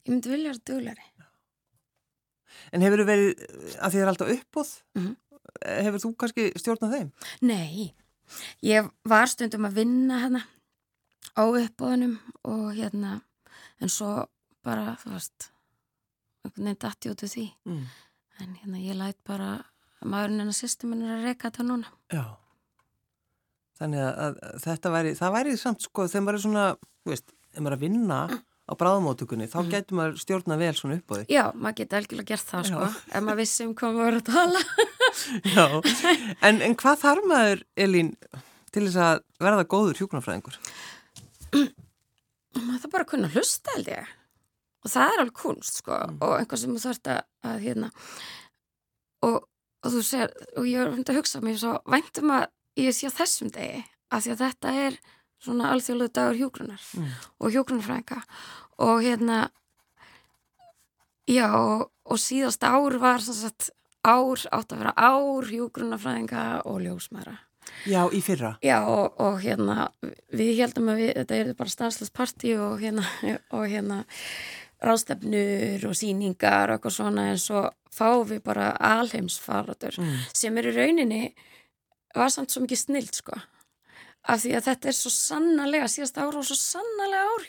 ég 0.06 0.12
myndi 0.14 0.30
vilja 0.36 0.52
vera 0.54 0.66
duglegri 0.72 1.08
En 2.74 2.82
hefur 2.84 3.00
þú 3.00 3.06
verið, 3.08 3.42
að 3.80 3.92
því 3.94 3.98
það 3.98 4.04
er 4.04 4.10
alltaf 4.12 4.30
uppbúð, 4.34 4.70
Mhm. 4.98 5.12
hefur 5.86 6.02
þú 6.04 6.10
kannski 6.20 6.46
stjórnað 6.60 6.94
þeim? 6.96 7.12
Nei, 7.42 7.94
ég 8.66 8.88
var 9.08 9.30
stundum 9.32 9.68
að 9.68 9.80
vinna 9.82 10.22
hérna 10.24 10.44
á 11.38 11.44
uppbóðunum 11.46 12.18
og 12.50 12.66
hérna, 12.78 13.20
en 13.82 13.92
svo 13.94 14.26
bara, 14.66 14.96
þú 15.02 15.13
veist, 15.13 15.52
einhvern 16.44 16.70
veginn 16.70 16.82
datti 16.82 17.12
út 17.12 17.24
af 17.24 17.34
því. 17.34 17.46
Mm. 17.70 17.86
En 18.42 18.58
hérna, 18.62 18.82
ég 18.82 18.98
læt 18.98 19.20
bara, 19.28 19.52
maðurinn 20.02 20.46
en 20.46 20.54
að 20.54 20.60
systemin 20.60 21.06
er 21.06 21.16
að 21.18 21.30
reyka 21.30 21.50
þetta 21.50 21.68
núna. 21.68 21.94
Já. 22.13 22.26
Þannig 23.78 24.04
að, 24.04 24.20
að 24.50 24.62
þetta 24.66 24.94
væri, 24.94 25.16
það 25.18 25.36
væri 25.38 25.58
samt 25.62 25.86
sko, 25.86 26.08
þegar 26.10 26.26
maður 26.26 26.40
er 26.40 26.46
svona, 26.48 26.68
þú 27.04 27.13
veist, 27.13 27.34
ef 27.54 27.60
maður 27.62 27.76
er 27.76 27.78
að 27.78 27.86
vinna 27.86 28.20
á 28.68 28.74
bráðamótökunni, 28.76 29.48
þá 29.48 29.58
Mhm. 29.64 29.70
getur 29.72 29.96
maður 29.98 30.18
stjórnað 30.24 30.58
vel 30.60 30.74
svona 30.76 30.98
uppbúði. 31.00 31.26
Já, 31.32 31.44
maður 31.56 31.76
geti 31.80 31.96
algjörlega 31.96 32.26
gert 32.34 32.48
það, 32.52 32.66
sko, 32.68 32.82
Já. 32.84 33.16
ef 33.16 33.24
maður 33.24 33.40
vissi 33.42 33.66
um 33.66 33.74
hvað 33.76 33.96
maður 33.96 34.14
er 34.14 34.20
að 34.20 34.28
tala. 34.34 34.62
Já, 35.56 35.66
en, 36.42 36.62
en 36.62 36.76
hvað 36.76 37.02
þarf 37.06 37.24
maður, 37.32 37.64
Elín, 37.78 38.14
til 38.72 38.84
þess 38.88 39.00
að 39.08 39.24
verða 39.40 39.64
góður 39.72 40.02
hjúknarfræðingur? 40.02 40.58
maður 42.58 42.82
það 42.84 42.92
bara 42.94 43.06
að 43.06 43.12
kunna 43.14 43.30
hlusta, 43.34 43.76
held 43.78 43.92
ég. 43.94 44.14
Og 44.86 44.92
það 44.94 45.14
er 45.14 45.22
alveg 45.24 45.38
kunst, 45.42 45.80
sko, 45.82 45.98
Mm. 46.08 46.18
og 46.22 46.34
einhvað 46.40 46.62
sem 46.62 46.76
þú 46.76 46.82
þarft 46.86 47.10
að, 47.12 47.22
að 47.44 47.60
hérna, 47.66 47.90
og, 49.28 49.38
og 49.84 49.92
þú 49.96 50.02
segir, 50.06 50.34
og 50.58 50.66
ég 50.70 50.80
er 50.84 50.92
að 50.94 51.18
hugsa 51.18 51.42
mér 51.44 51.58
svo 51.60 51.74
væntum 51.88 52.32
að 52.36 52.48
ég 52.78 52.94
sé 52.96 53.08
á 53.10 53.18
þessum 53.18 53.52
degi, 53.52 53.84
af 54.12 54.24
því 54.24 54.32
að 54.36 54.44
þetta 54.46 54.74
er 54.88 55.00
svona 55.43 55.71
alþjóðlega 55.73 56.13
dagur 56.17 56.38
hjúgrunar 56.41 56.82
Mm. 56.97 57.10
og 57.39 57.52
hjúgrunarfræðinga 57.54 58.21
og 58.80 59.02
hérna, 59.04 59.50
já, 61.28 61.47
og, 61.56 61.89
og 62.06 62.17
síðast 62.21 62.63
ár 62.63 62.97
var 63.02 63.19
sagt 63.21 63.69
ár, 64.08 64.39
átt 64.52 64.71
að 64.71 64.80
vera 64.84 64.93
ár 64.95 65.50
hjúgrunarfræðinga 65.52 66.43
og 66.65 66.80
ljósmæra. 66.86 67.36
Já, 67.86 68.06
í 68.15 68.21
fyrra. 68.23 68.54
Já 68.63 68.80
og, 68.88 69.17
og 69.19 69.41
hérna 69.43 69.89
við 70.32 70.54
heldum 70.62 70.88
að 70.93 71.02
við, 71.02 71.10
þetta 71.19 71.36
er 71.41 71.50
bara 71.60 71.69
stanslöst 71.73 72.13
partí 72.15 72.54
og 72.56 72.80
hérna, 72.82 73.04
og 73.56 73.65
hérna 73.67 74.04
ráðstefnur 74.82 75.84
og 75.89 75.95
síningar 75.97 76.69
og 76.71 76.78
eitthvað 76.78 76.95
svona 76.95 77.28
en 77.34 77.39
svo 77.41 77.65
fáum 77.97 78.28
við 78.30 78.43
bara 78.45 78.71
alheimsfaratur 78.78 79.97
Mm. 80.00 80.15
sem 80.38 80.58
er 80.62 80.69
í 80.69 80.73
rauninni 80.78 81.21
var 82.15 82.30
samt 82.30 82.54
svo 82.54 82.62
mikið 82.63 82.78
snild 82.86 83.13
sko 83.17 83.36
af 84.28 84.44
því 84.44 84.54
að 84.58 84.68
þetta 84.68 84.92
er 84.92 84.98
svo 84.98 85.13
sannarlega 85.13 85.88
síðast 85.92 86.20
ára 86.20 86.42
og 86.42 86.48
svo 86.48 86.58
sannarlega 86.60 87.32
ár 87.32 87.48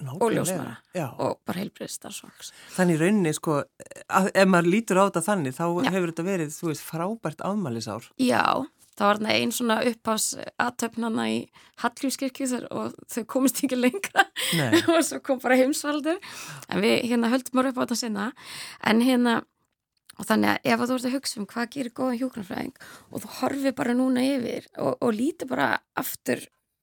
nákvæmlega. 0.00 0.24
Og 0.24 0.32
ljósmæðra. 0.32 0.74
Já, 0.96 1.06
og 1.20 1.40
bara 1.46 1.60
heilbriðstarfsfólks. 1.60 2.52
þannig 2.76 2.96
í 2.96 3.00
rauninni, 3.02 3.32
sko, 3.36 3.62
að, 4.08 4.30
ef 4.34 4.48
maður 4.48 4.72
lítur 4.74 5.00
á 5.00 5.04
þetta 5.08 5.22
þannig, 5.26 5.56
þá 5.56 5.64
Já. 5.68 5.90
hefur 5.94 6.12
þetta 6.12 6.26
verið, 6.28 6.54
þú 6.56 6.70
veist, 6.70 6.86
frábært 6.86 7.44
afmælisár. 7.44 8.08
Já, 8.20 8.44
það 8.96 9.06
var 9.10 9.20
einn 9.34 9.52
svona 9.54 9.78
upphás 9.90 10.26
aðtöfnana 10.60 11.28
í 11.32 11.38
Hallgrímskirkju 11.84 12.48
og 12.70 12.96
þau 13.12 13.22
komist 13.36 13.62
ekki 13.64 13.78
lengra 13.78 14.26
og 14.92 15.00
svo 15.06 15.20
kom 15.24 15.40
bara 15.40 15.56
heimsvaldur 15.60 16.18
en 16.68 16.84
við 16.84 17.06
hérna 17.08 17.32
höldum 17.32 17.60
bara 17.60 17.72
upp 17.72 17.80
á 17.80 17.84
þetta 17.84 18.00
sinna 18.02 18.26
en 18.84 19.00
hérna 19.04 19.40
og 20.20 20.26
þannig 20.28 20.50
að 20.52 20.68
ef 20.74 20.80
að 20.84 20.90
þú 20.90 20.96
ert 20.98 21.08
að 21.08 21.14
hugsa 21.16 21.40
um 21.40 21.46
hvað 21.48 21.70
gerir 21.74 21.94
góðan 21.96 22.18
hjúknarfræðing 22.20 22.74
og 23.10 23.22
þú 23.24 23.30
horfir 23.40 23.74
bara 23.80 23.94
núna 23.96 24.24
yfir 24.26 24.66
og, 24.76 24.92
og 25.00 25.14
lítir 25.16 25.48
bara 25.48 25.70
aftur 25.96 26.42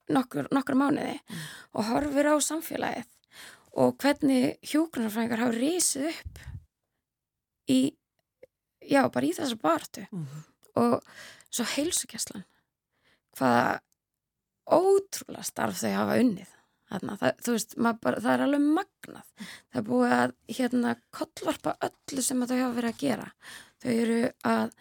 nokkur, 0.10 0.50
nokkur 0.56 0.80
mánuði 0.80 1.19
og 1.78 1.86
horfir 1.91 2.32
á 2.34 2.36
samfélagið 2.41 3.08
og 3.78 3.93
hvernig 4.02 4.58
hjúknarfræðingar 4.65 5.43
hafa 5.45 5.58
risið 5.60 6.10
upp 6.10 6.41
í 7.69 7.80
já, 8.88 9.04
bara 9.12 9.28
í 9.28 9.34
þessar 9.38 9.62
bartu 9.62 10.08
Mhm. 10.12 10.43
og 10.78 11.04
svo 11.52 11.65
heilsugæslan 11.76 12.45
hvaða 13.38 13.80
ótrúlega 14.67 15.45
starf 15.45 15.78
þau 15.82 15.93
hafa 15.95 16.17
unnið 16.23 16.50
Þarna, 16.88 17.17
það, 17.19 17.41
veist, 17.52 17.73
bara, 17.84 18.21
það 18.23 18.34
er 18.34 18.43
alveg 18.45 18.67
magnað. 18.78 19.32
Það 19.71 19.82
er 19.82 19.88
búið 19.89 20.13
að 20.17 20.36
hérna 20.60 20.93
kollvarpa 21.17 21.73
öllu 21.89 22.23
sem 22.23 22.45
þau 22.45 22.58
hafa 22.62 22.78
verið 22.78 22.93
að 22.93 23.02
gera. 23.04 23.28
Þau 23.84 23.91
eru 23.93 24.21
að 24.47 24.78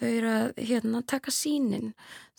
þau 0.00 0.06
eru 0.06 0.30
að 0.30 0.60
hérna 0.68 1.00
taka 1.10 1.32
sínin 1.34 1.88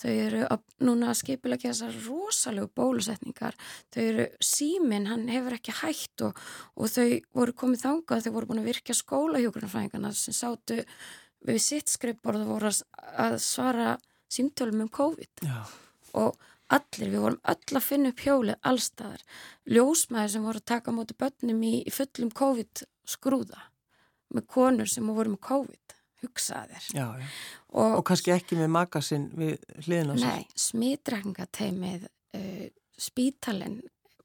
þau 0.01 0.11
eru 0.11 0.43
að 0.47 0.61
núna 0.87 1.09
að 1.11 1.17
skipilega 1.19 1.69
þessar 1.69 1.97
rosalegu 2.05 2.69
bólusetningar. 2.77 3.57
Þau 3.93 4.01
eru 4.03 4.27
símin, 4.43 5.09
hann 5.11 5.27
hefur 5.31 5.57
ekki 5.57 5.75
hægt 5.81 6.25
og, 6.25 6.39
og 6.75 6.91
þau 6.91 7.07
voru 7.37 7.57
komið 7.63 7.83
þangað 7.85 8.23
þau 8.25 8.33
voru 8.37 8.51
búin 8.51 8.63
að 8.63 8.71
virkja 8.71 8.97
skólahjókunarfræðingarna 8.97 10.13
sem 10.17 10.37
sátu 10.37 10.79
við 11.47 11.61
sitt 11.63 11.91
skrippborð 11.91 12.45
og 12.45 12.55
voru 12.55 12.71
að 12.71 13.37
svara 13.43 13.91
símtölum 14.31 14.85
um 14.85 14.91
COVID. 14.93 15.45
Já, 15.45 15.61
og 16.17 16.39
allir, 16.77 17.11
við 17.11 17.23
vorum 17.25 17.41
öll 17.53 17.77
að 17.77 17.85
finna 17.85 18.11
upp 18.11 18.23
hjólið 18.25 18.69
allstaðar, 18.71 19.25
ljósmaður 19.69 20.33
sem 20.35 20.47
voru 20.47 20.61
að 20.61 20.69
taka 20.73 20.95
mútið 20.95 21.19
börnum 21.23 21.63
í, 21.67 21.73
í 21.85 21.93
fullum 21.93 22.31
COVID 22.41 22.83
skrúða 23.11 23.65
með 24.31 24.47
konur 24.51 24.89
sem 24.89 25.07
voru 25.11 25.33
með 25.33 25.43
COVID 25.47 25.95
hugsaðir 26.21 26.89
já, 26.93 27.07
já. 27.17 27.29
Og, 27.71 27.97
og 27.99 28.03
kannski 28.07 28.33
ekki 28.35 28.59
með 28.59 28.69
makasinn 28.75 29.29
við 29.37 29.63
hliðin 29.85 30.13
á 30.13 30.15
sér 30.15 30.27
Nei, 30.27 30.59
smitrækningateimið 30.65 32.05
uh, 32.07 32.67
spítalinn 33.01 33.79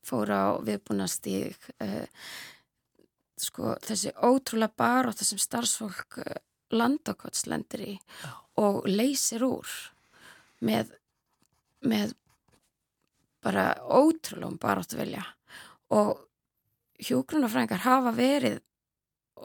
fór 0.07 0.31
á 0.31 0.45
viðbúnastík 0.67 1.71
uh, 1.83 2.05
sko 3.41 3.75
þessi 3.85 4.13
ótrúlega 4.25 4.77
barótt 4.79 5.23
þessum 5.23 5.41
starfsfólk 5.43 6.21
uh, 6.23 6.37
landakottslendir 6.75 7.87
í 7.87 7.97
já. 7.97 8.31
og 8.61 8.85
leysir 8.91 9.47
úr 9.47 9.73
með 10.61 10.95
með 11.87 12.15
bara 13.47 13.67
ótrúlega 13.87 14.59
baróttu 14.63 14.99
vilja 14.99 15.23
og 15.95 16.17
hjógrunafræðingar 17.07 17.85
hafa 17.85 18.13
verið 18.17 18.63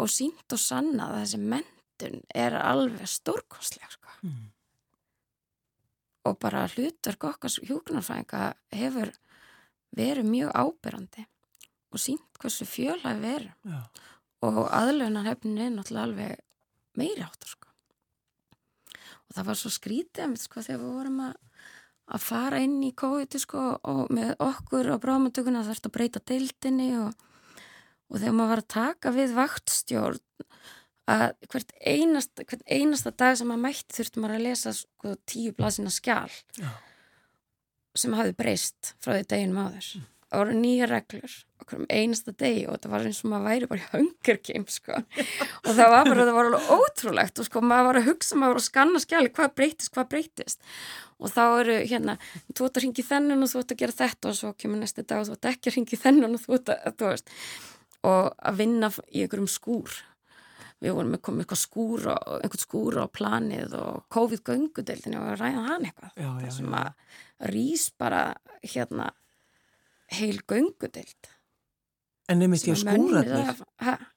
og 0.02 0.10
sínt 0.10 0.56
og 0.56 0.62
sannað 0.62 1.16
að 1.16 1.24
þessi 1.24 1.42
mentun 1.54 2.22
er 2.34 2.56
alveg 2.58 3.10
stórkostlega 3.12 3.92
sko. 3.92 4.14
mm. 4.26 4.46
og 6.30 6.40
bara 6.42 6.68
hlutverk 6.72 7.28
okkar 7.30 7.58
hjógrunarfræðinga 7.60 8.46
hefur 8.78 9.12
verið 9.98 10.32
mjög 10.32 10.56
ábyrrandi 10.56 11.28
og 11.92 12.00
sínt 12.00 12.40
hversu 12.42 12.66
fjöla 12.66 13.18
við 13.20 13.36
erum 13.36 13.76
Já. 13.76 13.82
og 14.48 14.62
aðlunarhefnin 14.72 15.60
er 15.66 15.76
náttúrulega 15.76 16.08
alveg 16.08 16.40
meiri 16.98 17.26
áttur 17.26 17.54
sko. 17.54 17.68
og 19.28 19.36
það 19.36 19.48
var 19.52 19.60
svo 19.60 19.72
skrítið 19.76 20.38
sko, 20.40 20.64
þegar 20.64 20.82
við 20.86 20.96
vorum 20.96 21.24
að 21.28 21.36
að 22.12 22.24
fara 22.26 22.62
inn 22.64 22.80
í 22.84 22.94
COVID 22.98 23.38
sko, 23.40 23.66
og 23.88 24.10
með 24.14 24.34
okkur 24.42 24.94
á 24.94 24.96
bráðmyndugunna 25.02 25.66
þarf 25.66 25.80
þetta 25.82 25.92
að 25.92 25.98
breyta 25.98 26.24
deildinni 26.32 26.90
og 27.00 27.28
og 28.12 28.20
þegar 28.20 28.36
maður 28.36 28.52
var 28.52 28.62
að 28.62 28.72
taka 28.76 29.14
við 29.16 29.36
vaktstjórn 29.38 30.22
að 31.12 31.26
hvert 31.52 31.74
einasta, 31.80 32.46
hvert 32.48 32.64
einasta 32.70 33.12
dag 33.16 33.38
sem 33.40 33.50
maður 33.50 33.64
mætti 33.66 33.98
þurfti 33.98 34.22
maður 34.22 34.38
að 34.38 34.46
lesa 34.46 34.74
sko, 34.78 35.14
tíu 35.28 35.54
blasina 35.56 35.92
skjál 35.92 36.32
Já. 36.60 36.70
sem 37.98 38.16
hafi 38.16 38.36
breyst 38.38 38.94
frá 39.02 39.16
því 39.16 39.24
deginum 39.32 39.64
áður 39.64 39.88
mm. 39.98 40.06
það 40.28 40.44
voru 40.44 40.60
nýja 40.60 40.90
reglur 40.92 41.38
okkur 41.71 41.81
um 41.81 41.88
einasta 41.89 42.34
degi 42.36 42.65
og 42.67 42.79
það 42.81 42.91
var 42.93 43.07
eins 43.07 43.21
og 43.23 43.31
maður 43.31 43.47
væri 43.47 43.69
bara 43.71 43.81
í 43.81 43.88
Hunger 43.93 44.39
Games 44.47 44.77
sko. 44.79 44.99
og 44.99 45.71
það 45.71 45.93
var 45.95 46.10
bara, 46.10 46.25
það 46.27 46.36
var 46.38 46.49
alveg 46.49 46.69
ótrúlegt 46.75 47.41
og 47.41 47.47
sko 47.47 47.63
maður 47.63 47.88
var 47.88 47.99
að 48.01 48.10
hugsa, 48.10 48.36
maður 48.36 48.53
var 48.53 48.62
að 48.62 48.67
skanna 48.67 49.01
skjali 49.03 49.31
hvað 49.31 49.55
breytist, 49.55 49.93
hvað 49.95 50.12
breytist 50.12 50.69
og 51.21 51.31
þá 51.31 51.43
eru 51.62 51.79
hérna, 51.86 52.17
þú 52.51 52.67
ætti 52.67 52.81
að 52.81 52.86
ringi 52.86 53.07
þennan 53.07 53.45
og 53.45 53.51
þú 53.51 53.63
ætti 53.63 53.75
að 53.75 53.81
gera 53.84 53.97
þetta 54.01 54.31
og 54.31 54.39
svo 54.39 54.53
kemur 54.57 54.81
næsti 54.81 55.05
dag 55.05 55.21
og 55.21 55.27
þú 55.29 55.36
ætti 55.38 55.51
ekki 55.51 55.71
að 55.71 55.77
ringi 55.77 56.01
þennan 56.01 56.38
og 56.38 56.45
þú 56.45 56.55
ætti 56.57 56.77
að, 56.77 56.95
þú 56.97 57.12
veist 57.12 57.36
og 58.10 58.31
að 58.41 58.57
vinna 58.57 58.89
í 59.12 59.21
einhverjum 59.21 59.51
skúr. 59.51 59.97
Við 60.81 60.95
vorum 60.97 61.12
með 61.13 61.21
komið 61.27 61.43
eitthvað 61.43 61.60
skúr 61.62 62.07
og 62.10 62.31
einhvern 62.39 62.63
skúr 62.63 62.95
á 62.97 63.05
planið 63.13 63.75
og 63.77 63.99
COVID-göngudeildin 64.15 65.19
og 65.19 65.36
ræða 65.38 65.65
hann 65.67 65.86
eitthvað. 65.86 66.15
Já, 66.17 66.29
já, 66.41 66.49
sem 66.55 66.73
að 66.79 67.51
rýs 67.53 67.84
bara 68.01 68.23
hérna 68.65 69.12
heil 70.17 70.41
göngudeild 70.49 71.29
En 72.32 72.39
nefnist 72.39 72.67
ég 72.70 72.78
skúrarnir. 72.80 73.56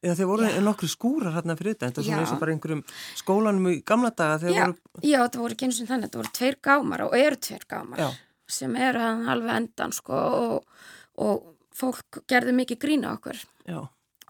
eða 0.04 0.14
þeir 0.18 0.28
voru 0.30 0.50
nokkru 0.64 0.90
skúrar 0.90 1.34
hérna 1.34 1.56
fyrir 1.58 1.74
þetta 1.74 1.90
þetta 1.90 2.04
er 2.04 2.20
eins 2.22 2.34
og 2.34 2.42
bara 2.42 2.54
einhverjum 2.54 2.84
skólanum 3.18 3.72
í 3.72 3.78
gamla 3.86 4.12
daga 4.14 4.52
já, 4.52 4.66
voru... 4.68 4.76
já, 5.00 5.18
þetta 5.18 5.42
voru 5.42 5.56
ekki 5.56 5.68
eins 5.68 5.80
og 5.80 5.90
þannig, 5.90 6.10
þetta 6.10 6.20
voru 6.22 6.32
tveir 6.38 6.58
gámar 6.68 7.04
og 7.08 7.18
eru 7.18 7.40
tveir 7.48 7.66
gámar 7.70 8.14
sem 8.50 8.76
eru 8.76 9.02
hann 9.02 9.26
halveg 9.28 9.58
endan 9.58 9.94
sko 9.96 10.14
og, 10.14 10.86
og 11.24 11.50
fólk 11.74 12.22
gerði 12.30 12.54
mikið 12.60 12.80
grína 12.84 13.14
okkur. 13.16 13.40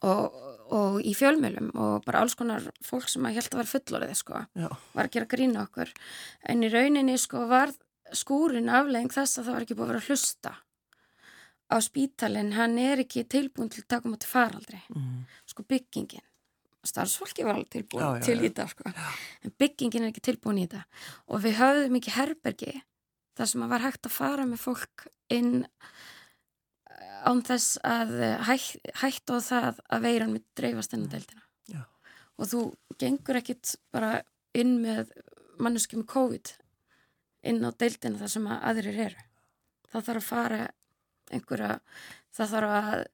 Og, 0.04 0.36
og 0.74 0.98
í 1.04 1.14
fjölmjölum 1.16 1.70
og 1.80 2.04
bara 2.06 2.22
alls 2.24 2.36
konar 2.38 2.64
fólk 2.84 3.08
sem 3.10 3.24
að 3.26 3.38
held 3.38 3.50
að 3.50 3.60
vera 3.60 3.72
fullorðið 3.72 4.18
sko, 4.20 4.42
Já. 4.58 4.68
var 4.94 5.08
að 5.08 5.16
gera 5.16 5.30
grína 5.30 5.64
okkur. 5.64 5.92
En 6.48 6.64
í 6.64 6.70
rauninni 6.72 7.16
sko 7.20 7.46
var 7.50 7.72
skúrin 8.14 8.70
aflegging 8.72 9.12
þess 9.12 9.40
að 9.40 9.48
það 9.48 9.56
var 9.56 9.66
ekki 9.66 9.76
búið 9.78 9.86
að 9.86 9.94
vera 9.94 10.06
hlusta 10.08 10.54
á 11.74 11.76
spítalinn, 11.82 12.54
hann 12.54 12.78
er 12.78 13.02
ekki 13.02 13.24
tilbúin 13.26 13.72
til 13.72 13.82
að 13.82 13.90
taka 13.96 14.12
mútið 14.12 14.30
faraldri. 14.30 14.80
Mm. 14.94 15.26
sko 15.50 15.66
byggingin 15.66 16.22
starfsfólki 16.84 17.44
var 17.44 17.58
alveg 17.58 17.70
tilbúin 17.72 18.02
já, 18.02 18.08
já, 18.18 18.24
til 18.26 18.38
í 18.38 18.48
þetta 18.48 18.66
sko. 18.68 18.90
en 19.44 19.54
byggingin 19.60 20.04
er 20.04 20.12
ekki 20.12 20.24
tilbúin 20.24 20.60
í 20.60 20.66
þetta 20.66 20.82
og 21.32 21.44
við 21.44 21.56
höfðum 21.60 21.98
ekki 22.00 22.14
herbergi 22.14 22.74
þar 23.34 23.50
sem 23.50 23.64
að 23.64 23.72
var 23.74 23.84
hægt 23.86 24.08
að 24.08 24.16
fara 24.18 24.46
með 24.48 24.62
fólk 24.62 25.06
inn 25.32 25.54
án 27.24 27.40
þess 27.46 27.78
að 27.86 28.12
eh, 28.20 28.44
hæ, 28.44 28.54
hætt 29.00 29.32
á 29.32 29.36
það 29.40 29.80
að 29.88 30.04
veiran 30.04 30.34
mitt 30.34 30.46
dreifast 30.58 30.94
inn 30.94 31.06
á 31.08 31.12
deildina. 31.14 31.44
Já. 31.72 31.80
og 32.36 32.50
þú 32.50 32.60
gengur 33.00 33.40
ekkit 33.40 33.76
bara 33.94 34.18
inn 34.54 34.76
með 34.82 35.14
manneski 35.56 35.96
með 35.96 36.10
COVID 36.12 36.52
inn 37.48 37.64
á 37.64 37.70
deildina 37.72 38.20
þar 38.20 38.32
sem 38.34 38.48
að 38.50 38.66
aðrir 38.70 39.00
eru. 39.08 39.24
Það 39.88 40.08
þarf 40.08 40.20
að 40.20 40.28
fara 40.28 40.60
einhverja, 41.34 41.78
það 42.34 42.54
þarf 42.54 42.74
að 42.78 43.04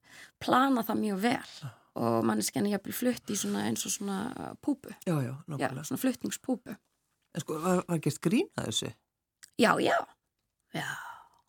plana 0.41 0.85
það 0.87 1.01
mjög 1.05 1.23
vel. 1.25 1.71
Og 2.01 2.21
manneskjani 2.23 2.71
jafnvel 2.71 2.93
flutt 2.95 3.33
í 3.33 3.35
svona 3.35 3.65
eins 3.67 3.83
og 3.83 3.91
svona 3.91 4.53
púpu. 4.63 4.93
Já, 5.03 5.17
já, 5.25 5.33
já, 5.59 5.67
svona 5.83 5.99
fluttningspúpu 5.99 6.77
En 7.35 7.43
sko, 7.43 7.59
var, 7.63 7.83
var 7.87 8.01
gert 8.03 8.19
grín 8.23 8.49
að 8.59 8.71
þessu? 8.71 8.91
Já, 9.61 9.71
já. 9.79 9.95
Já. 10.75 10.87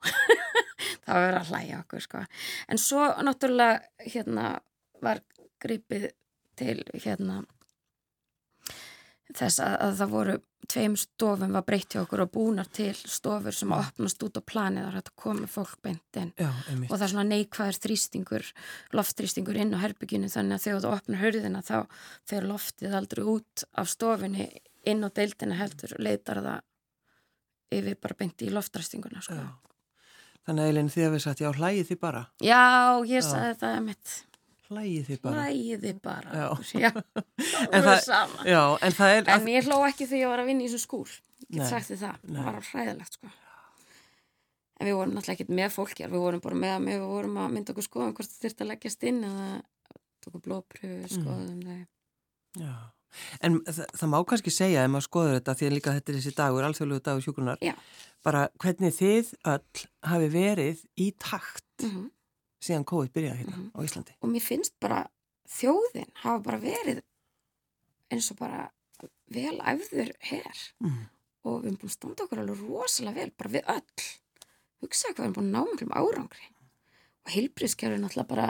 Það 1.07 1.25
var 1.25 1.39
að 1.39 1.51
hlæja 1.51 1.79
okkur 1.83 2.05
sko. 2.05 2.25
en 2.71 2.79
svo 2.79 3.07
náttúrulega 3.27 4.07
hérna 4.13 4.47
var 5.03 5.23
gripið 5.63 6.09
til 6.59 6.83
hérna 7.05 7.43
þess 9.33 9.63
að, 9.63 9.77
að 9.87 10.01
það 10.01 10.11
voru 10.17 10.39
tveim 10.73 10.95
stofum 10.99 11.55
var 11.57 11.65
breytt 11.67 11.95
hjá 11.95 12.03
okkur 12.03 12.23
og 12.25 12.33
búnar 12.33 12.69
til 12.73 12.95
stofur 12.95 13.55
sem 13.57 13.73
opnast 13.75 14.23
út 14.25 14.39
á 14.39 14.43
planið 14.47 14.89
og 14.89 14.97
þetta 14.99 15.15
komi 15.25 15.49
fólk 15.51 15.79
beint 15.85 16.19
inn 16.21 16.33
Já, 16.39 16.51
og 16.51 16.93
það 16.93 17.07
er 17.07 17.13
svona 17.13 17.29
neikvæðar 17.29 17.81
þrýstingur 17.83 18.51
loftþrýstingur 18.97 19.59
inn 19.59 19.75
á 19.75 19.83
herbygginu 19.83 20.31
þannig 20.33 20.59
að 20.59 20.67
þegar 20.67 20.85
þú 20.85 20.93
opnar 20.93 21.23
hörðina 21.23 21.65
þá 21.67 21.77
fer 22.31 22.47
loftið 22.47 22.99
aldrei 23.01 23.25
út 23.35 23.67
af 23.75 23.91
stofinni 23.91 24.49
inn 24.89 25.03
á 25.03 25.09
deildina 25.11 25.59
heldur 25.59 25.97
leitar 25.99 26.43
það 26.43 26.61
yfir 27.73 27.99
bara 28.03 28.19
beint 28.19 28.45
í 28.45 28.51
loftþrýstinguna 28.53 29.23
sko. 29.25 29.39
Þannig 30.43 30.65
að 30.65 30.73
Eilin 30.73 30.91
þið 30.91 31.05
hefði 31.07 31.23
sagt, 31.23 31.41
já, 31.43 31.49
hlægið 31.55 31.89
þið 31.93 31.99
bara. 32.03 32.23
Já, 32.43 32.63
ég 33.07 33.23
sagði 33.23 33.55
það 33.61 33.77
að 33.77 33.85
mitt. 33.87 34.15
Hlægið 34.73 35.11
þið 35.11 35.21
bara. 35.27 35.45
Hlægið 35.45 35.85
þið 35.87 36.01
bara. 36.07 36.33
Já. 36.33 36.49
já. 36.85 36.91
en, 37.69 37.87
það, 37.87 38.35
já 38.49 38.63
en 38.89 38.99
er... 39.09 39.31
En 39.37 39.49
ég 39.53 39.69
hló 39.69 39.79
ekki 39.87 40.09
þegar 40.09 40.23
ég 40.23 40.33
var 40.33 40.43
að 40.43 40.51
vinna 40.53 40.65
í 40.65 40.71
þessu 40.71 40.83
skúr. 40.87 41.15
Ég 41.49 41.59
get 41.59 41.71
sagt 41.71 41.91
þið 41.91 42.05
það. 42.07 42.23
Nei. 42.25 42.39
Það 42.39 42.49
var 42.49 42.71
hræðilegt, 42.71 43.19
sko. 43.19 43.33
En 44.81 44.89
við 44.89 44.97
vorum 44.99 45.13
náttúrulega 45.15 45.37
ekki 45.39 45.59
með 45.61 45.75
fólkjar. 45.77 46.11
Við 46.11 46.25
vorum 46.25 46.43
bara 46.43 46.59
með 46.59 46.73
að 46.75 46.89
við 46.89 47.05
vorum 47.07 47.37
að 47.39 47.53
mynda 47.55 47.75
okkur 47.75 47.87
skoðum 47.87 48.17
hvort 48.17 48.33
það 48.33 48.47
þurfti 48.47 48.65
að 48.65 48.71
leggjast 48.73 49.07
inn 49.11 49.21
eða 49.29 49.51
tóku 50.23 50.41
blópröfu, 50.43 50.97
mm. 50.97 51.13
skoðum 51.13 51.61
mm. 51.61 51.85
Já. 52.63 52.75
En 53.45 53.59
það, 53.67 53.85
það 53.99 54.11
má 54.13 54.17
kannski 54.29 54.53
segja 54.55 54.87
ef 54.87 54.93
maður 54.93 55.07
skoður 55.09 55.37
þetta 55.37 55.55
því 55.59 55.69
að 55.69 55.75
líka 55.77 55.95
þetta 55.99 56.13
er 56.13 56.19
þessi 56.19 56.35
dagur, 56.39 56.67
alþjóðlegu 56.69 57.05
dagur 57.05 57.25
sjúkunar, 57.27 57.63
Já. 57.65 57.75
bara 58.25 58.47
hvernig 58.63 58.97
þið 58.97 59.33
öll 59.53 59.85
hafi 60.13 60.31
verið 60.33 60.83
í 60.97 61.09
takt 61.21 61.85
mm 61.85 61.91
-hmm. 61.91 62.09
Síðan 62.63 62.87
COVID 62.89 63.13
byrjaði 63.15 63.43
hérna 63.43 63.57
mm 63.57 63.65
-hmm. 63.65 63.75
á 63.75 63.79
Íslandi. 63.85 64.15
Og 64.21 64.31
mér 64.31 64.45
finnst 64.45 64.75
bara 64.81 65.01
þjóðin 65.49 66.11
hafa 66.23 66.39
bara 66.43 66.59
verið 66.59 67.03
eins 68.13 68.31
og 68.31 68.39
bara 68.39 68.71
vel 69.33 69.59
æfður 69.61 70.13
hér 70.21 70.59
mm. 70.81 71.05
og 71.45 71.63
við 71.63 71.67
erum 71.67 71.79
búin 71.81 71.91
að 71.91 71.97
standa 71.97 72.25
okkur 72.25 72.43
alveg 72.43 72.61
rosalega 72.61 73.21
vel, 73.21 73.31
bara 73.37 73.51
við 73.51 73.65
öll. 73.77 74.09
Hugsaðu 74.83 75.15
hvað 75.15 75.25
við 75.25 75.29
erum 75.29 75.37
búin 75.39 75.49
að 75.49 75.53
ná 75.53 75.63
mjög 75.73 75.95
árangri 75.97 76.49
og 77.23 77.31
heilbríðskjörður 77.31 78.03
náttúrulega 78.03 78.29
bara, 78.29 78.49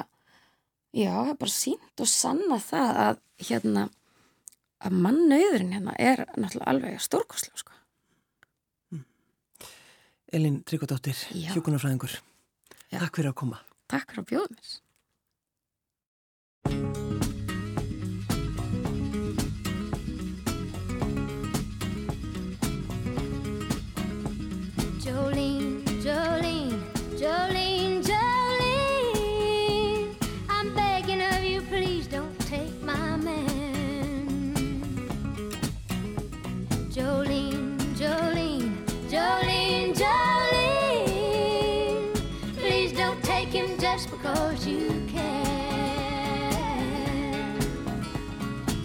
já, 0.93 1.13
það 1.13 1.33
er 1.33 1.41
bara 1.45 1.51
sínt 1.51 2.01
og 2.01 2.09
sanna 2.09 2.59
það 2.59 3.01
að 3.07 3.21
hérna 3.49 3.89
að 4.83 4.93
mannauðurinn 5.05 5.75
hérna 5.77 5.97
er 5.99 6.25
náttúrulega 6.37 6.71
alveg 6.73 7.01
stórkoslega 7.01 7.57
sko. 7.61 7.73
Mm. 8.91 9.05
Elin 10.33 10.63
Tryggvadóttir, 10.65 11.27
hjókunarfræðingur 11.55 12.21
Takk 12.93 13.17
fyrir 13.17 13.31
að 13.31 13.39
koma 13.41 13.61
Takk 13.93 14.09
fyrir 14.09 14.23
að 14.23 14.29
bjóða 14.31 14.55
mér 14.57 14.69
just 44.03 44.11
because 44.11 44.67
you 44.67 44.89
can. 45.07 45.23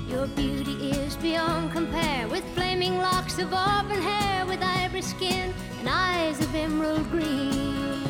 Your 0.07 0.27
beauty 0.27 0.91
is 0.91 1.15
beyond 1.17 1.71
compare 1.71 2.27
with 2.27 2.43
flaming 2.53 2.97
locks 2.97 3.39
of 3.39 3.51
auburn 3.51 3.99
hair, 4.01 4.45
with 4.45 4.61
ivory 4.61 5.01
skin 5.01 5.53
and 5.79 5.89
eyes 5.89 6.39
of 6.39 6.53
emerald 6.53 7.09
green. 7.09 8.03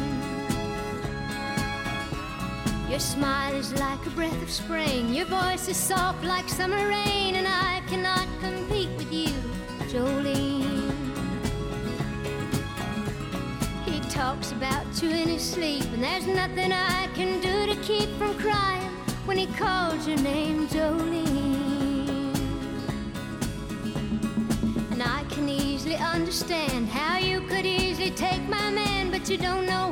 Your 2.90 3.00
smile 3.00 3.56
is 3.56 3.74
like 3.80 4.06
a 4.06 4.10
breath 4.10 4.42
of 4.42 4.50
spring, 4.50 5.14
your 5.14 5.28
voice 5.28 5.70
is 5.70 5.78
soft 5.78 6.26
like 6.26 6.50
summer 6.50 6.90
rain, 6.90 7.36
and 7.36 7.48
I 7.48 7.82
cannot 7.88 8.28
compete 8.42 8.90
with 8.98 9.14
you, 9.14 9.34
Jolene. 9.92 10.92
He 13.86 14.02
talks 14.10 14.52
about 14.52 14.87
you 15.02 15.10
in 15.10 15.28
his 15.28 15.44
sleep, 15.44 15.84
and 15.94 16.04
there's 16.04 16.26
nothing 16.26 16.72
I 16.72 17.08
can 17.14 17.40
do 17.40 17.72
to 17.72 17.80
keep 17.82 18.10
from 18.18 18.38
crying 18.40 18.90
when 19.26 19.38
he 19.38 19.46
calls 19.46 20.08
your 20.08 20.18
name, 20.18 20.68
Jolene. 20.68 22.34
And 24.92 25.04
I 25.04 25.24
can 25.30 25.48
easily 25.50 25.96
understand 25.98 26.88
how 26.88 27.18
you 27.18 27.42
could 27.42 27.66
easily 27.66 28.12
take 28.12 28.42
my 28.50 28.72
man, 28.72 29.12
but 29.12 29.30
you 29.30 29.38
don't 29.38 29.66
know 29.68 29.92